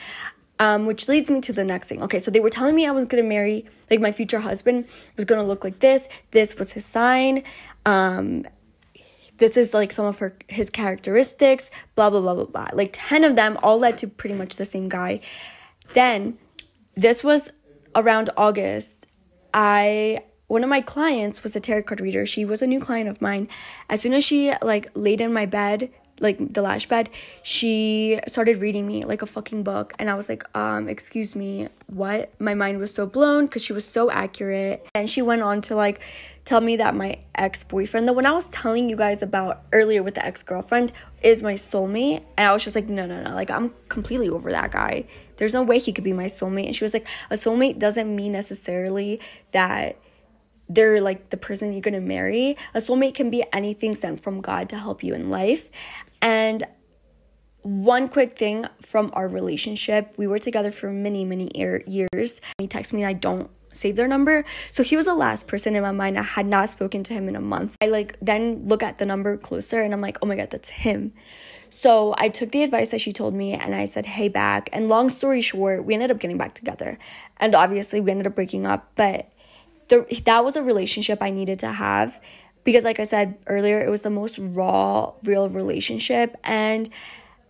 Um, 0.59 0.85
which 0.85 1.07
leads 1.07 1.29
me 1.29 1.41
to 1.41 1.51
the 1.51 1.63
next 1.63 1.89
thing. 1.89 2.01
Okay, 2.03 2.19
so 2.19 2.31
they 2.31 2.39
were 2.39 2.49
telling 2.49 2.75
me 2.75 2.85
I 2.87 2.91
was 2.91 3.05
gonna 3.05 3.23
marry, 3.23 3.65
like 3.91 3.99
my 3.99 4.11
future 4.11 4.39
husband 4.39 4.85
was 5.17 5.25
gonna 5.25 5.43
look 5.43 5.63
like 5.63 5.79
this. 5.79 6.07
This 6.31 6.57
was 6.57 6.71
his 6.71 6.85
sign. 6.85 7.43
Um, 7.85 8.45
this 9.37 9.57
is 9.57 9.73
like 9.73 9.91
some 9.91 10.05
of 10.05 10.19
her 10.19 10.37
his 10.47 10.69
characteristics, 10.69 11.71
blah 11.95 12.09
blah 12.09 12.21
blah 12.21 12.35
blah 12.35 12.45
blah. 12.45 12.67
Like 12.73 12.91
10 12.93 13.23
of 13.23 13.35
them 13.35 13.57
all 13.63 13.79
led 13.79 13.97
to 13.99 14.07
pretty 14.07 14.35
much 14.35 14.55
the 14.55 14.65
same 14.65 14.89
guy. 14.89 15.21
Then 15.93 16.37
this 16.95 17.23
was 17.23 17.51
around 17.95 18.29
August. 18.37 19.07
I 19.53 20.23
one 20.47 20.63
of 20.63 20.69
my 20.69 20.81
clients 20.81 21.43
was 21.43 21.55
a 21.55 21.59
tarot 21.59 21.83
card 21.83 22.01
reader. 22.01 22.25
She 22.25 22.45
was 22.45 22.61
a 22.61 22.67
new 22.67 22.79
client 22.79 23.09
of 23.09 23.21
mine. 23.21 23.47
As 23.89 24.01
soon 24.01 24.13
as 24.13 24.23
she 24.23 24.53
like 24.61 24.91
laid 24.93 25.21
in 25.21 25.33
my 25.33 25.45
bed, 25.45 25.89
like 26.23 26.53
the 26.53 26.61
lash 26.61 26.87
bed, 26.87 27.09
she 27.43 28.19
started 28.27 28.57
reading 28.57 28.87
me 28.87 29.03
like 29.03 29.21
a 29.21 29.25
fucking 29.25 29.63
book. 29.63 29.93
And 29.99 30.09
I 30.09 30.15
was 30.15 30.29
like, 30.29 30.43
um, 30.57 30.89
excuse 30.89 31.35
me, 31.35 31.67
what? 31.87 32.31
My 32.39 32.53
mind 32.53 32.79
was 32.79 32.93
so 32.93 33.05
blown 33.05 33.45
because 33.45 33.63
she 33.63 33.73
was 33.73 33.85
so 33.85 34.09
accurate. 34.09 34.87
And 34.95 35.09
she 35.09 35.21
went 35.21 35.41
on 35.41 35.61
to 35.61 35.75
like 35.75 35.99
tell 36.45 36.61
me 36.61 36.77
that 36.77 36.95
my 36.95 37.19
ex 37.35 37.63
boyfriend, 37.63 38.07
the 38.07 38.13
one 38.13 38.25
I 38.25 38.31
was 38.31 38.49
telling 38.49 38.89
you 38.89 38.95
guys 38.95 39.21
about 39.21 39.63
earlier 39.71 40.03
with 40.03 40.15
the 40.15 40.25
ex 40.25 40.43
girlfriend, 40.43 40.91
is 41.21 41.43
my 41.43 41.53
soulmate. 41.53 42.23
And 42.37 42.47
I 42.47 42.53
was 42.53 42.63
just 42.63 42.75
like, 42.75 42.89
no, 42.89 43.05
no, 43.05 43.21
no. 43.21 43.33
Like, 43.33 43.51
I'm 43.51 43.73
completely 43.89 44.29
over 44.29 44.51
that 44.51 44.71
guy. 44.71 45.05
There's 45.37 45.53
no 45.53 45.63
way 45.63 45.79
he 45.79 45.93
could 45.93 46.03
be 46.03 46.13
my 46.13 46.25
soulmate. 46.25 46.67
And 46.67 46.75
she 46.75 46.83
was 46.83 46.93
like, 46.93 47.07
a 47.29 47.35
soulmate 47.35 47.79
doesn't 47.79 48.13
mean 48.13 48.31
necessarily 48.31 49.19
that 49.51 49.97
they're 50.69 51.01
like 51.01 51.29
the 51.29 51.37
person 51.37 51.73
you're 51.73 51.81
gonna 51.81 52.01
marry. 52.01 52.57
A 52.73 52.79
soulmate 52.79 53.13
can 53.15 53.29
be 53.29 53.43
anything 53.51 53.95
sent 53.95 54.21
from 54.21 54.41
God 54.41 54.69
to 54.69 54.77
help 54.77 55.03
you 55.03 55.13
in 55.13 55.29
life. 55.29 55.69
And 56.23 56.63
one 57.63 58.07
quick 58.07 58.37
thing 58.37 58.65
from 58.81 59.11
our 59.13 59.27
relationship 59.27 60.13
we 60.17 60.25
were 60.25 60.39
together 60.39 60.71
for 60.71 60.89
many, 60.89 61.25
many 61.25 61.51
years. 61.53 62.41
He 62.57 62.67
texted 62.67 62.93
me, 62.93 63.05
I 63.05 63.13
don't 63.13 63.51
save 63.73 63.95
their 63.95 64.07
number. 64.07 64.45
So 64.71 64.83
he 64.83 64.95
was 64.95 65.05
the 65.05 65.15
last 65.15 65.47
person 65.47 65.75
in 65.75 65.81
my 65.83 65.91
mind. 65.91 66.17
I 66.17 66.21
had 66.21 66.45
not 66.45 66.69
spoken 66.69 67.03
to 67.03 67.13
him 67.13 67.27
in 67.27 67.35
a 67.35 67.41
month. 67.41 67.75
I 67.81 67.87
like 67.87 68.17
then 68.21 68.67
look 68.67 68.83
at 68.83 68.97
the 68.97 69.05
number 69.05 69.35
closer 69.35 69.81
and 69.81 69.93
I'm 69.93 70.01
like, 70.01 70.17
oh 70.21 70.25
my 70.25 70.35
God, 70.35 70.49
that's 70.49 70.69
him. 70.69 71.13
So 71.69 72.13
I 72.17 72.29
took 72.29 72.51
the 72.51 72.63
advice 72.63 72.91
that 72.91 73.01
she 73.01 73.11
told 73.11 73.33
me 73.33 73.53
and 73.53 73.75
I 73.75 73.85
said, 73.85 74.05
hey, 74.05 74.29
back. 74.29 74.69
And 74.71 74.87
long 74.87 75.09
story 75.09 75.41
short, 75.41 75.83
we 75.83 75.93
ended 75.93 76.11
up 76.11 76.19
getting 76.19 76.37
back 76.37 76.53
together. 76.53 76.99
And 77.37 77.55
obviously, 77.55 77.99
we 77.99 78.11
ended 78.11 78.27
up 78.27 78.35
breaking 78.35 78.67
up. 78.67 78.91
But 78.95 79.31
the, 79.87 80.05
that 80.25 80.45
was 80.45 80.55
a 80.55 80.61
relationship 80.61 81.21
I 81.21 81.31
needed 81.31 81.59
to 81.59 81.69
have 81.69 82.21
because, 82.63 82.83
like 82.83 82.99
I 82.99 83.03
said 83.03 83.37
earlier, 83.47 83.79
it 83.79 83.89
was 83.89 84.01
the 84.01 84.09
most 84.09 84.39
raw, 84.39 85.13
real 85.23 85.49
relationship. 85.49 86.35
And 86.43 86.89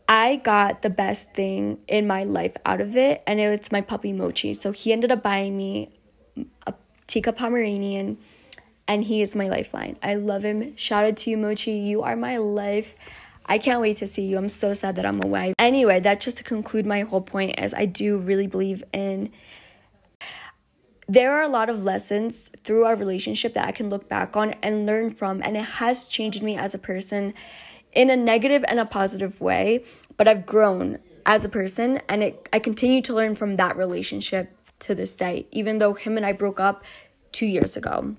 I 0.07 0.37
got 0.37 0.81
the 0.81 0.89
best 0.89 1.33
thing 1.33 1.81
in 1.87 2.07
my 2.07 2.23
life 2.23 2.55
out 2.65 2.81
of 2.81 2.95
it, 2.95 3.23
and 3.25 3.39
it's 3.39 3.71
my 3.71 3.81
puppy 3.81 4.11
Mochi. 4.11 4.53
So 4.53 4.71
he 4.71 4.91
ended 4.91 5.11
up 5.11 5.23
buying 5.23 5.55
me 5.57 5.89
a 6.67 6.73
teacup 7.07 7.37
Pomeranian, 7.37 8.17
and 8.87 9.03
he 9.03 9.21
is 9.21 9.35
my 9.35 9.47
lifeline. 9.47 9.97
I 10.03 10.15
love 10.15 10.43
him. 10.43 10.75
Shout 10.75 11.05
out 11.05 11.17
to 11.17 11.29
you, 11.29 11.37
Mochi. 11.37 11.71
You 11.71 12.01
are 12.01 12.15
my 12.15 12.37
life. 12.37 12.95
I 13.45 13.57
can't 13.57 13.81
wait 13.81 13.97
to 13.97 14.07
see 14.07 14.23
you. 14.25 14.37
I'm 14.37 14.49
so 14.49 14.73
sad 14.73 14.95
that 14.95 15.05
I'm 15.05 15.23
away. 15.23 15.53
Anyway, 15.59 15.99
that 15.99 16.21
just 16.21 16.37
to 16.37 16.43
conclude 16.43 16.85
my 16.85 17.01
whole 17.01 17.21
point 17.21 17.59
is 17.59 17.73
I 17.73 17.85
do 17.85 18.17
really 18.17 18.47
believe 18.47 18.83
in 18.93 19.31
there 21.07 21.33
are 21.33 21.43
a 21.43 21.49
lot 21.49 21.69
of 21.69 21.83
lessons 21.83 22.49
through 22.63 22.85
our 22.85 22.95
relationship 22.95 23.53
that 23.53 23.67
I 23.67 23.71
can 23.71 23.89
look 23.89 24.07
back 24.07 24.37
on 24.37 24.51
and 24.61 24.85
learn 24.85 25.11
from, 25.11 25.41
and 25.43 25.57
it 25.57 25.65
has 25.65 26.07
changed 26.07 26.41
me 26.41 26.55
as 26.55 26.73
a 26.73 26.79
person 26.79 27.33
in 27.91 28.09
a 28.09 28.15
negative 28.15 28.63
and 28.67 28.79
a 28.79 28.85
positive 28.85 29.41
way. 29.41 29.83
But 30.15 30.27
I've 30.27 30.45
grown 30.45 30.99
as 31.25 31.43
a 31.43 31.49
person, 31.49 32.01
and 32.07 32.23
it, 32.23 32.49
I 32.53 32.59
continue 32.59 33.01
to 33.01 33.13
learn 33.13 33.35
from 33.35 33.57
that 33.57 33.75
relationship 33.75 34.55
to 34.79 34.95
this 34.95 35.15
day, 35.15 35.47
even 35.51 35.79
though 35.79 35.93
him 35.93 36.17
and 36.17 36.25
I 36.25 36.31
broke 36.31 36.59
up 36.59 36.83
two 37.31 37.45
years 37.45 37.75
ago. 37.75 38.15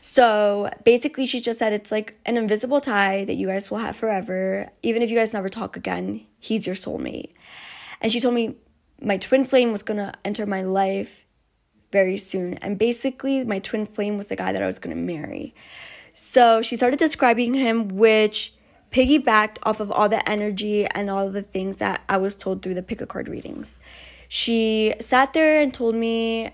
So 0.00 0.70
basically, 0.84 1.26
she 1.26 1.40
just 1.40 1.58
said 1.58 1.72
it's 1.72 1.92
like 1.92 2.18
an 2.24 2.36
invisible 2.36 2.80
tie 2.80 3.24
that 3.24 3.34
you 3.34 3.48
guys 3.48 3.70
will 3.70 3.78
have 3.78 3.96
forever. 3.96 4.70
Even 4.82 5.02
if 5.02 5.10
you 5.10 5.18
guys 5.18 5.34
never 5.34 5.48
talk 5.48 5.76
again, 5.76 6.26
he's 6.38 6.66
your 6.66 6.76
soulmate. 6.76 7.32
And 8.00 8.12
she 8.12 8.20
told 8.20 8.34
me 8.34 8.56
my 9.02 9.18
twin 9.18 9.44
flame 9.44 9.72
was 9.72 9.82
gonna 9.82 10.14
enter 10.24 10.46
my 10.46 10.62
life 10.62 11.26
very 11.90 12.16
soon. 12.16 12.54
And 12.54 12.78
basically, 12.78 13.44
my 13.44 13.58
twin 13.58 13.86
flame 13.86 14.16
was 14.16 14.28
the 14.28 14.36
guy 14.36 14.52
that 14.52 14.62
I 14.62 14.66
was 14.66 14.78
going 14.78 14.94
to 14.94 15.02
marry. 15.02 15.54
So 16.14 16.62
she 16.62 16.76
started 16.76 16.98
describing 16.98 17.54
him, 17.54 17.88
which 17.88 18.54
piggybacked 18.90 19.58
off 19.62 19.80
of 19.80 19.90
all 19.92 20.08
the 20.08 20.26
energy 20.28 20.86
and 20.86 21.10
all 21.10 21.30
the 21.30 21.42
things 21.42 21.76
that 21.76 22.02
I 22.08 22.16
was 22.16 22.34
told 22.34 22.62
through 22.62 22.74
the 22.74 22.82
pick 22.82 23.00
a 23.00 23.06
card 23.06 23.28
readings. 23.28 23.78
She 24.28 24.94
sat 25.00 25.32
there 25.32 25.60
and 25.60 25.72
told 25.72 25.94
me 25.94 26.50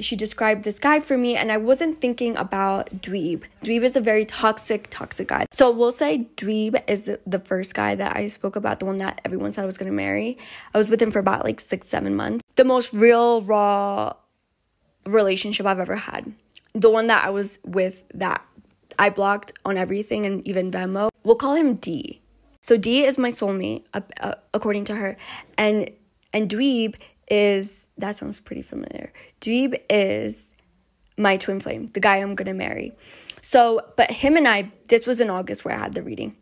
she 0.00 0.14
described 0.16 0.62
this 0.62 0.78
guy 0.78 1.00
for 1.00 1.16
me, 1.16 1.34
and 1.34 1.50
I 1.50 1.56
wasn't 1.56 2.00
thinking 2.00 2.36
about 2.36 3.02
Dweeb. 3.02 3.42
Dweeb 3.62 3.82
is 3.82 3.96
a 3.96 4.00
very 4.00 4.24
toxic, 4.24 4.88
toxic 4.90 5.28
guy. 5.28 5.46
So 5.52 5.70
we'll 5.70 5.92
say 5.92 6.28
Dweeb 6.36 6.82
is 6.88 7.10
the 7.26 7.40
first 7.40 7.74
guy 7.74 7.94
that 7.96 8.16
I 8.16 8.28
spoke 8.28 8.54
about, 8.54 8.78
the 8.78 8.84
one 8.86 8.98
that 8.98 9.20
everyone 9.24 9.52
said 9.52 9.62
I 9.62 9.66
was 9.66 9.76
gonna 9.76 9.90
marry. 9.90 10.38
I 10.72 10.78
was 10.78 10.88
with 10.88 11.02
him 11.02 11.10
for 11.10 11.18
about 11.18 11.44
like 11.44 11.58
six, 11.60 11.88
seven 11.88 12.14
months. 12.14 12.44
The 12.54 12.64
most 12.64 12.92
real, 12.92 13.40
raw, 13.42 14.14
relationship 15.06 15.66
I've 15.66 15.80
ever 15.80 15.96
had. 15.96 16.32
The 16.74 16.90
one 16.90 17.06
that 17.08 17.24
I 17.24 17.30
was 17.30 17.58
with 17.64 18.02
that 18.14 18.44
I 18.98 19.10
blocked 19.10 19.52
on 19.64 19.76
everything 19.76 20.26
and 20.26 20.46
even 20.46 20.70
Venmo. 20.70 21.10
We'll 21.24 21.36
call 21.36 21.54
him 21.54 21.74
D. 21.74 22.20
So 22.60 22.76
D 22.76 23.04
is 23.04 23.16
my 23.16 23.30
soulmate, 23.30 23.84
uh, 23.94 24.00
uh, 24.20 24.34
according 24.52 24.84
to 24.84 24.94
her, 24.94 25.16
and 25.56 25.90
and 26.32 26.50
Dweeb 26.50 26.96
is 27.30 27.88
that 27.98 28.16
sounds 28.16 28.40
pretty 28.40 28.62
familiar. 28.62 29.12
Dweeb 29.40 29.80
is 29.88 30.54
my 31.16 31.36
twin 31.36 31.60
flame, 31.60 31.86
the 31.88 32.00
guy 32.00 32.16
I'm 32.16 32.34
gonna 32.34 32.54
marry. 32.54 32.92
So, 33.42 33.80
but 33.96 34.10
him 34.10 34.36
and 34.36 34.46
I, 34.46 34.70
this 34.88 35.06
was 35.06 35.20
in 35.20 35.30
August 35.30 35.64
where 35.64 35.74
I 35.74 35.78
had 35.78 35.94
the 35.94 36.02
reading. 36.02 36.36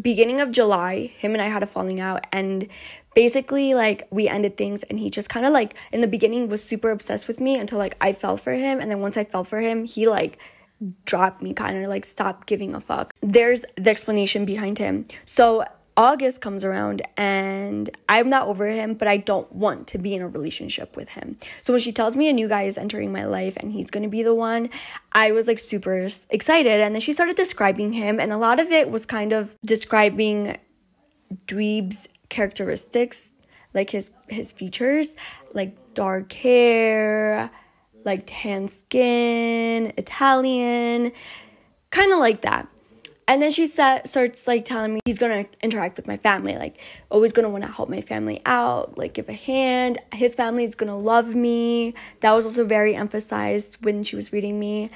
Beginning 0.00 0.40
of 0.40 0.50
July, 0.50 1.12
him 1.18 1.32
and 1.32 1.42
I 1.42 1.48
had 1.48 1.62
a 1.62 1.66
falling 1.66 2.00
out, 2.00 2.26
and 2.32 2.68
basically 3.14 3.74
like 3.74 4.06
we 4.10 4.28
ended 4.28 4.56
things 4.56 4.82
and 4.84 4.98
he 4.98 5.10
just 5.10 5.28
kind 5.28 5.46
of 5.46 5.52
like 5.52 5.74
in 5.92 6.00
the 6.00 6.06
beginning 6.06 6.48
was 6.48 6.62
super 6.62 6.90
obsessed 6.90 7.28
with 7.28 7.40
me 7.40 7.56
until 7.56 7.78
like 7.78 7.96
I 8.00 8.12
fell 8.12 8.36
for 8.36 8.52
him 8.52 8.80
and 8.80 8.90
then 8.90 9.00
once 9.00 9.16
I 9.16 9.24
fell 9.24 9.44
for 9.44 9.60
him 9.60 9.84
he 9.84 10.08
like 10.08 10.38
dropped 11.04 11.40
me 11.40 11.52
kind 11.52 11.82
of 11.82 11.88
like 11.88 12.04
stopped 12.04 12.46
giving 12.46 12.74
a 12.74 12.80
fuck. 12.80 13.14
There's 13.20 13.64
the 13.76 13.90
explanation 13.90 14.44
behind 14.44 14.78
him. 14.78 15.06
So 15.24 15.64
August 15.96 16.40
comes 16.40 16.64
around 16.64 17.02
and 17.16 17.88
I'm 18.08 18.28
not 18.28 18.48
over 18.48 18.66
him, 18.66 18.94
but 18.94 19.06
I 19.06 19.16
don't 19.16 19.50
want 19.52 19.86
to 19.88 19.98
be 19.98 20.14
in 20.14 20.22
a 20.22 20.28
relationship 20.28 20.96
with 20.96 21.10
him. 21.10 21.36
So 21.62 21.72
when 21.72 21.80
she 21.80 21.92
tells 21.92 22.16
me 22.16 22.28
a 22.28 22.32
new 22.32 22.48
guy 22.48 22.62
is 22.62 22.76
entering 22.76 23.12
my 23.12 23.24
life 23.24 23.56
and 23.56 23.72
he's 23.72 23.90
gonna 23.90 24.08
be 24.08 24.22
the 24.22 24.34
one, 24.34 24.70
I 25.12 25.30
was 25.30 25.46
like 25.46 25.60
super 25.60 26.08
excited. 26.30 26.80
And 26.80 26.94
then 26.94 27.00
she 27.00 27.12
started 27.12 27.36
describing 27.36 27.92
him, 27.92 28.18
and 28.18 28.32
a 28.32 28.36
lot 28.36 28.58
of 28.58 28.72
it 28.72 28.90
was 28.90 29.06
kind 29.06 29.32
of 29.32 29.56
describing 29.64 30.56
Dweeb's 31.46 32.08
characteristics, 32.28 33.32
like 33.72 33.90
his 33.90 34.10
his 34.28 34.52
features, 34.52 35.16
like 35.52 35.94
dark 35.94 36.32
hair, 36.32 37.50
like 38.04 38.24
tan 38.26 38.68
skin, 38.68 39.92
Italian, 39.96 41.12
kind 41.90 42.12
of 42.12 42.18
like 42.18 42.42
that. 42.42 42.68
And 43.26 43.40
then 43.40 43.50
she 43.50 43.66
said, 43.66 44.06
starts 44.06 44.46
like 44.46 44.66
telling 44.66 44.92
me 44.92 45.00
he's 45.06 45.18
gonna 45.18 45.46
interact 45.62 45.96
with 45.96 46.06
my 46.06 46.18
family, 46.18 46.56
like 46.56 46.78
always 47.10 47.32
gonna 47.32 47.48
want 47.48 47.64
to 47.64 47.70
help 47.70 47.88
my 47.88 48.02
family 48.02 48.42
out, 48.44 48.98
like 48.98 49.14
give 49.14 49.28
a 49.28 49.32
hand. 49.32 49.98
His 50.12 50.34
family 50.34 50.64
is 50.64 50.74
gonna 50.74 50.98
love 50.98 51.34
me. 51.34 51.94
That 52.20 52.32
was 52.32 52.44
also 52.44 52.66
very 52.66 52.94
emphasized 52.94 53.78
when 53.82 54.02
she 54.02 54.14
was 54.16 54.32
reading 54.32 54.60
me. 54.60 54.90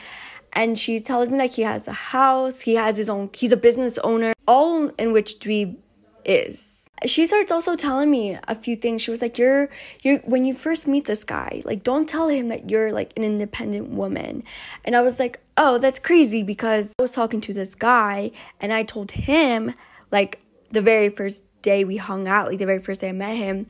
And 0.52 0.78
she 0.78 1.00
tells 1.00 1.30
me 1.30 1.38
like 1.38 1.52
he 1.52 1.62
has 1.62 1.88
a 1.88 1.92
house, 1.92 2.60
he 2.60 2.74
has 2.74 2.98
his 2.98 3.08
own, 3.08 3.30
he's 3.32 3.52
a 3.52 3.56
business 3.56 3.98
owner, 3.98 4.34
all 4.46 4.88
in 4.98 5.12
which 5.12 5.38
Dweeb 5.38 5.76
is 6.24 6.77
she 7.06 7.26
starts 7.26 7.52
also 7.52 7.76
telling 7.76 8.10
me 8.10 8.38
a 8.46 8.54
few 8.54 8.76
things. 8.76 9.02
She 9.02 9.10
was 9.10 9.22
like, 9.22 9.38
"You're 9.38 9.68
you're 10.02 10.18
when 10.20 10.44
you 10.44 10.54
first 10.54 10.86
meet 10.86 11.04
this 11.06 11.24
guy, 11.24 11.62
like 11.64 11.82
don't 11.82 12.08
tell 12.08 12.28
him 12.28 12.48
that 12.48 12.70
you're 12.70 12.92
like 12.92 13.12
an 13.16 13.24
independent 13.24 13.88
woman." 13.90 14.42
And 14.84 14.96
I 14.96 15.02
was 15.02 15.18
like, 15.18 15.40
"Oh, 15.56 15.78
that's 15.78 15.98
crazy 15.98 16.42
because 16.42 16.92
I 16.98 17.02
was 17.02 17.12
talking 17.12 17.40
to 17.42 17.52
this 17.52 17.74
guy 17.74 18.32
and 18.60 18.72
I 18.72 18.82
told 18.82 19.12
him 19.12 19.74
like 20.10 20.40
the 20.70 20.82
very 20.82 21.08
first 21.10 21.44
day 21.62 21.84
we 21.84 21.96
hung 21.96 22.28
out, 22.28 22.48
like 22.48 22.58
the 22.58 22.66
very 22.66 22.80
first 22.80 23.00
day 23.00 23.08
I 23.08 23.12
met 23.12 23.36
him, 23.36 23.66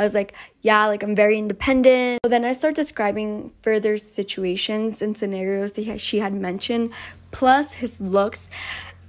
I 0.00 0.02
was 0.02 0.14
like, 0.14 0.32
yeah, 0.62 0.86
like 0.86 1.02
I'm 1.02 1.14
very 1.14 1.38
independent. 1.38 2.20
So 2.24 2.30
then 2.30 2.42
I 2.42 2.52
start 2.52 2.74
describing 2.74 3.52
further 3.62 3.98
situations 3.98 5.02
and 5.02 5.14
scenarios 5.14 5.72
that 5.72 6.00
she 6.00 6.20
had 6.20 6.32
mentioned, 6.32 6.94
plus 7.32 7.72
his 7.72 8.00
looks 8.00 8.48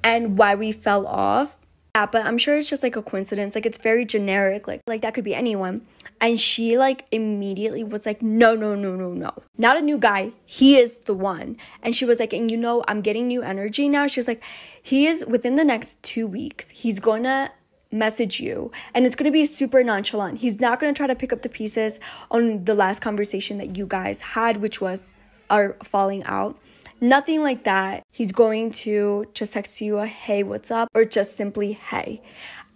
and 0.03 0.37
why 0.37 0.55
we 0.55 0.73
fell 0.73 1.07
off. 1.07 1.57
Yeah, 1.95 2.05
but 2.05 2.25
I'm 2.25 2.37
sure 2.37 2.57
it's 2.57 2.69
just 2.69 2.83
like 2.83 2.95
a 2.95 3.01
coincidence. 3.01 3.53
Like 3.53 3.65
it's 3.65 3.77
very 3.77 4.05
generic. 4.05 4.67
Like 4.67 4.81
like 4.87 5.01
that 5.01 5.13
could 5.13 5.25
be 5.25 5.35
anyone. 5.35 5.81
And 6.21 6.39
she 6.39 6.77
like 6.77 7.05
immediately 7.11 7.83
was 7.83 8.05
like, 8.05 8.21
no, 8.21 8.55
no, 8.55 8.75
no, 8.75 8.95
no, 8.95 9.11
no. 9.11 9.31
Not 9.57 9.77
a 9.77 9.81
new 9.81 9.97
guy. 9.97 10.31
He 10.45 10.77
is 10.77 10.99
the 10.99 11.13
one. 11.13 11.57
And 11.81 11.95
she 11.95 12.05
was 12.05 12.19
like, 12.19 12.31
and 12.31 12.49
you 12.49 12.57
know, 12.57 12.83
I'm 12.87 13.01
getting 13.01 13.27
new 13.27 13.41
energy 13.41 13.89
now. 13.89 14.07
She 14.07 14.19
was 14.19 14.27
like, 14.27 14.43
he 14.81 15.07
is 15.07 15.25
within 15.25 15.55
the 15.55 15.65
next 15.65 16.01
two 16.01 16.27
weeks, 16.27 16.69
he's 16.69 16.99
gonna 16.99 17.51
message 17.91 18.39
you 18.39 18.71
and 18.93 19.05
it's 19.05 19.15
going 19.15 19.25
to 19.25 19.31
be 19.31 19.43
super 19.45 19.83
nonchalant. 19.83 20.39
He's 20.39 20.59
not 20.61 20.79
going 20.79 20.93
to 20.93 20.97
try 20.97 21.07
to 21.07 21.15
pick 21.15 21.33
up 21.33 21.41
the 21.41 21.49
pieces 21.49 21.99
on 22.29 22.63
the 22.63 22.73
last 22.73 23.01
conversation 23.01 23.57
that 23.57 23.77
you 23.77 23.85
guys 23.85 24.21
had, 24.21 24.57
which 24.57 24.79
was 24.79 25.13
our 25.49 25.75
falling 25.83 26.23
out. 26.23 26.57
Nothing 27.03 27.41
like 27.41 27.63
that. 27.63 28.05
He's 28.11 28.31
going 28.31 28.69
to 28.71 29.25
just 29.33 29.53
text 29.53 29.81
you 29.81 29.97
a 29.97 30.05
hey, 30.05 30.43
what's 30.43 30.69
up? 30.69 30.87
Or 30.93 31.03
just 31.03 31.35
simply 31.35 31.73
hey. 31.73 32.21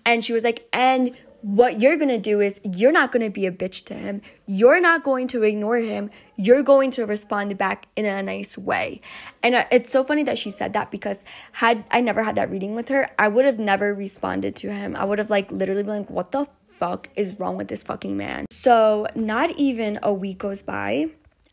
And 0.03 0.25
she 0.25 0.33
was 0.33 0.43
like, 0.43 0.67
and 0.73 1.15
what 1.41 1.79
you're 1.79 1.95
gonna 1.95 2.17
do 2.17 2.41
is 2.41 2.59
you're 2.63 2.91
not 2.91 3.11
gonna 3.11 3.29
be 3.29 3.45
a 3.45 3.51
bitch 3.51 3.85
to 3.85 3.93
him. 3.93 4.23
You're 4.47 4.79
not 4.81 5.03
going 5.03 5.27
to 5.27 5.43
ignore 5.43 5.77
him. 5.77 6.09
You're 6.37 6.63
going 6.63 6.89
to 6.91 7.05
respond 7.05 7.55
back 7.59 7.87
in 7.95 8.05
a 8.05 8.23
nice 8.23 8.57
way. 8.57 8.99
And 9.43 9.53
uh, 9.53 9.65
it's 9.69 9.91
so 9.91 10.03
funny 10.03 10.23
that 10.23 10.39
she 10.39 10.49
said 10.49 10.73
that 10.73 10.89
because 10.89 11.23
had 11.51 11.83
I 11.91 12.01
never 12.01 12.23
had 12.23 12.35
that 12.35 12.49
reading 12.49 12.73
with 12.73 12.89
her, 12.89 13.11
I 13.19 13.27
would 13.27 13.45
have 13.45 13.59
never 13.59 13.93
responded 13.93 14.55
to 14.55 14.73
him. 14.73 14.95
I 14.95 15.05
would 15.05 15.19
have 15.19 15.29
like 15.29 15.51
literally 15.51 15.83
been 15.83 15.99
like, 15.99 16.09
what 16.09 16.31
the 16.31 16.47
fuck 16.79 17.09
is 17.15 17.39
wrong 17.39 17.57
with 17.57 17.67
this 17.67 17.83
fucking 17.83 18.17
man? 18.17 18.47
So, 18.49 19.05
not 19.13 19.51
even 19.51 19.99
a 20.01 20.11
week 20.11 20.39
goes 20.39 20.63
by, 20.63 21.11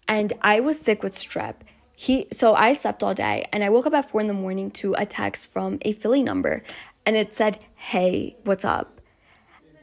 and 0.09 0.33
I 0.41 0.61
was 0.61 0.81
sick 0.81 1.02
with 1.02 1.14
strep. 1.14 1.57
He 2.02 2.26
so 2.32 2.56
I 2.56 2.73
slept 2.73 3.04
all 3.04 3.14
day 3.14 3.47
and 3.52 3.62
I 3.62 3.68
woke 3.68 3.87
up 3.87 3.94
at 3.94 4.11
four 4.11 4.21
in 4.21 4.26
the 4.26 4.35
morning 4.35 4.73
to 4.73 4.94
a 4.94 5.06
text 5.06 5.49
from 5.52 5.78
a 5.82 5.92
Philly 5.92 6.21
number 6.21 6.64
and 7.06 7.14
it 7.14 7.32
said, 7.32 7.61
Hey, 7.76 8.35
what's 8.42 8.64
up? 8.64 8.92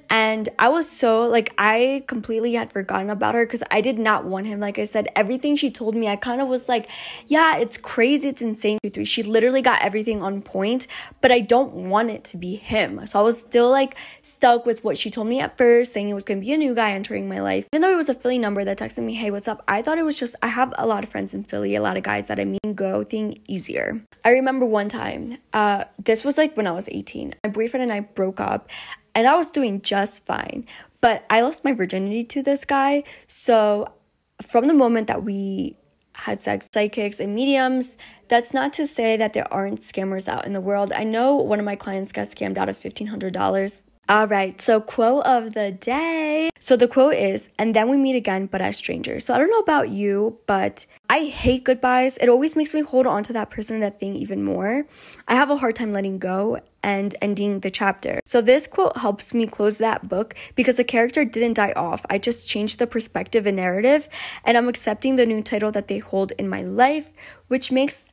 And 0.09 0.49
I 0.57 0.69
was 0.69 0.89
so 0.89 1.27
like, 1.27 1.53
I 1.57 2.03
completely 2.07 2.53
had 2.53 2.71
forgotten 2.71 3.09
about 3.09 3.35
her 3.35 3.45
because 3.45 3.63
I 3.69 3.81
did 3.81 3.99
not 3.99 4.25
want 4.25 4.47
him. 4.47 4.59
Like 4.59 4.79
I 4.79 4.83
said, 4.83 5.07
everything 5.15 5.55
she 5.55 5.69
told 5.69 5.95
me, 5.95 6.07
I 6.07 6.15
kind 6.15 6.41
of 6.41 6.47
was 6.47 6.67
like, 6.67 6.87
yeah, 7.27 7.57
it's 7.57 7.77
crazy. 7.77 8.29
It's 8.29 8.41
insane. 8.41 8.79
Three. 8.91 9.05
She 9.05 9.21
literally 9.21 9.61
got 9.61 9.81
everything 9.81 10.21
on 10.21 10.41
point, 10.41 10.87
but 11.21 11.31
I 11.31 11.41
don't 11.41 11.73
want 11.73 12.09
it 12.09 12.23
to 12.25 12.37
be 12.37 12.55
him. 12.55 13.05
So 13.05 13.19
I 13.19 13.21
was 13.21 13.39
still 13.39 13.69
like 13.69 13.95
stuck 14.23 14.65
with 14.65 14.83
what 14.83 14.97
she 14.97 15.11
told 15.11 15.27
me 15.27 15.39
at 15.41 15.57
first, 15.57 15.93
saying 15.93 16.09
it 16.09 16.13
was 16.13 16.23
going 16.23 16.39
to 16.39 16.45
be 16.45 16.53
a 16.53 16.57
new 16.57 16.73
guy 16.73 16.91
entering 16.91 17.29
my 17.29 17.39
life. 17.39 17.67
Even 17.71 17.81
though 17.81 17.91
it 17.91 17.97
was 17.97 18.09
a 18.09 18.15
Philly 18.15 18.39
number 18.39 18.65
that 18.65 18.79
texted 18.79 19.03
me, 19.03 19.13
hey, 19.13 19.29
what's 19.29 19.47
up? 19.47 19.63
I 19.67 19.81
thought 19.81 19.97
it 19.97 20.03
was 20.03 20.19
just, 20.19 20.35
I 20.41 20.47
have 20.47 20.73
a 20.77 20.87
lot 20.87 21.03
of 21.03 21.09
friends 21.09 21.33
in 21.33 21.43
Philly, 21.43 21.75
a 21.75 21.81
lot 21.81 21.97
of 21.97 22.03
guys 22.03 22.27
that 22.27 22.39
I 22.39 22.45
mean 22.45 22.73
go 22.73 23.03
thing 23.03 23.39
easier. 23.47 24.01
I 24.25 24.31
remember 24.31 24.65
one 24.65 24.89
time, 24.89 25.37
uh, 25.53 25.85
this 26.03 26.23
was 26.23 26.37
like 26.37 26.57
when 26.57 26.65
I 26.65 26.71
was 26.71 26.89
18. 26.91 27.35
My 27.43 27.49
boyfriend 27.49 27.83
and 27.83 27.93
I 27.93 27.99
broke 27.99 28.39
up 28.39 28.69
and 29.15 29.27
I 29.27 29.35
was 29.35 29.51
doing 29.51 29.81
just 29.81 30.25
fine. 30.25 30.65
But 31.01 31.25
I 31.29 31.41
lost 31.41 31.63
my 31.63 31.73
virginity 31.73 32.23
to 32.23 32.43
this 32.43 32.65
guy. 32.65 33.03
So 33.27 33.93
from 34.41 34.65
the 34.65 34.73
moment 34.73 35.07
that 35.07 35.23
we 35.23 35.77
had 36.13 36.41
sex, 36.41 36.69
psychics 36.73 37.19
and 37.19 37.33
mediums, 37.33 37.97
that's 38.27 38.53
not 38.53 38.73
to 38.73 38.85
say 38.85 39.15
that 39.17 39.33
there 39.33 39.51
aren't 39.53 39.81
scammers 39.81 40.27
out 40.27 40.45
in 40.45 40.53
the 40.53 40.61
world. 40.61 40.91
I 40.93 41.05
know 41.05 41.35
one 41.35 41.59
of 41.59 41.65
my 41.65 41.75
clients 41.75 42.11
got 42.11 42.27
scammed 42.27 42.57
out 42.57 42.69
of 42.69 42.77
$1,500 42.77 43.81
all 44.09 44.25
right, 44.25 44.59
so 44.59 44.81
quote 44.81 45.23
of 45.27 45.53
the 45.53 45.71
day. 45.71 46.49
So 46.57 46.75
the 46.75 46.87
quote 46.87 47.13
is, 47.13 47.51
and 47.59 47.75
then 47.75 47.89
we 47.89 47.95
meet 47.95 48.15
again, 48.15 48.47
but 48.47 48.59
as 48.59 48.75
strangers. 48.75 49.23
So 49.23 49.35
I 49.35 49.37
don't 49.37 49.51
know 49.51 49.59
about 49.59 49.89
you, 49.89 50.39
but 50.47 50.87
I 51.11 51.25
hate 51.25 51.63
goodbyes. 51.63 52.17
It 52.17 52.27
always 52.27 52.55
makes 52.55 52.73
me 52.73 52.81
hold 52.81 53.05
on 53.05 53.21
to 53.25 53.33
that 53.33 53.51
person 53.51 53.81
that 53.81 53.99
thing 53.99 54.15
even 54.15 54.43
more. 54.43 54.87
I 55.27 55.35
have 55.35 55.51
a 55.51 55.57
hard 55.57 55.75
time 55.75 55.93
letting 55.93 56.17
go 56.17 56.59
and 56.81 57.15
ending 57.21 57.59
the 57.59 57.69
chapter. 57.69 58.19
So 58.25 58.41
this 58.41 58.65
quote 58.65 58.97
helps 58.97 59.35
me 59.35 59.45
close 59.45 59.77
that 59.77 60.09
book 60.09 60.33
because 60.55 60.77
the 60.77 60.83
character 60.83 61.23
didn't 61.23 61.53
die 61.53 61.73
off. 61.75 62.03
I 62.09 62.17
just 62.17 62.49
changed 62.49 62.79
the 62.79 62.87
perspective 62.87 63.45
and 63.45 63.57
narrative, 63.57 64.09
and 64.43 64.57
I'm 64.57 64.67
accepting 64.67 65.17
the 65.17 65.27
new 65.27 65.43
title 65.43 65.71
that 65.73 65.87
they 65.87 65.99
hold 65.99 66.31
in 66.39 66.49
my 66.49 66.63
life, 66.63 67.11
which 67.47 67.71
makes 67.71 68.05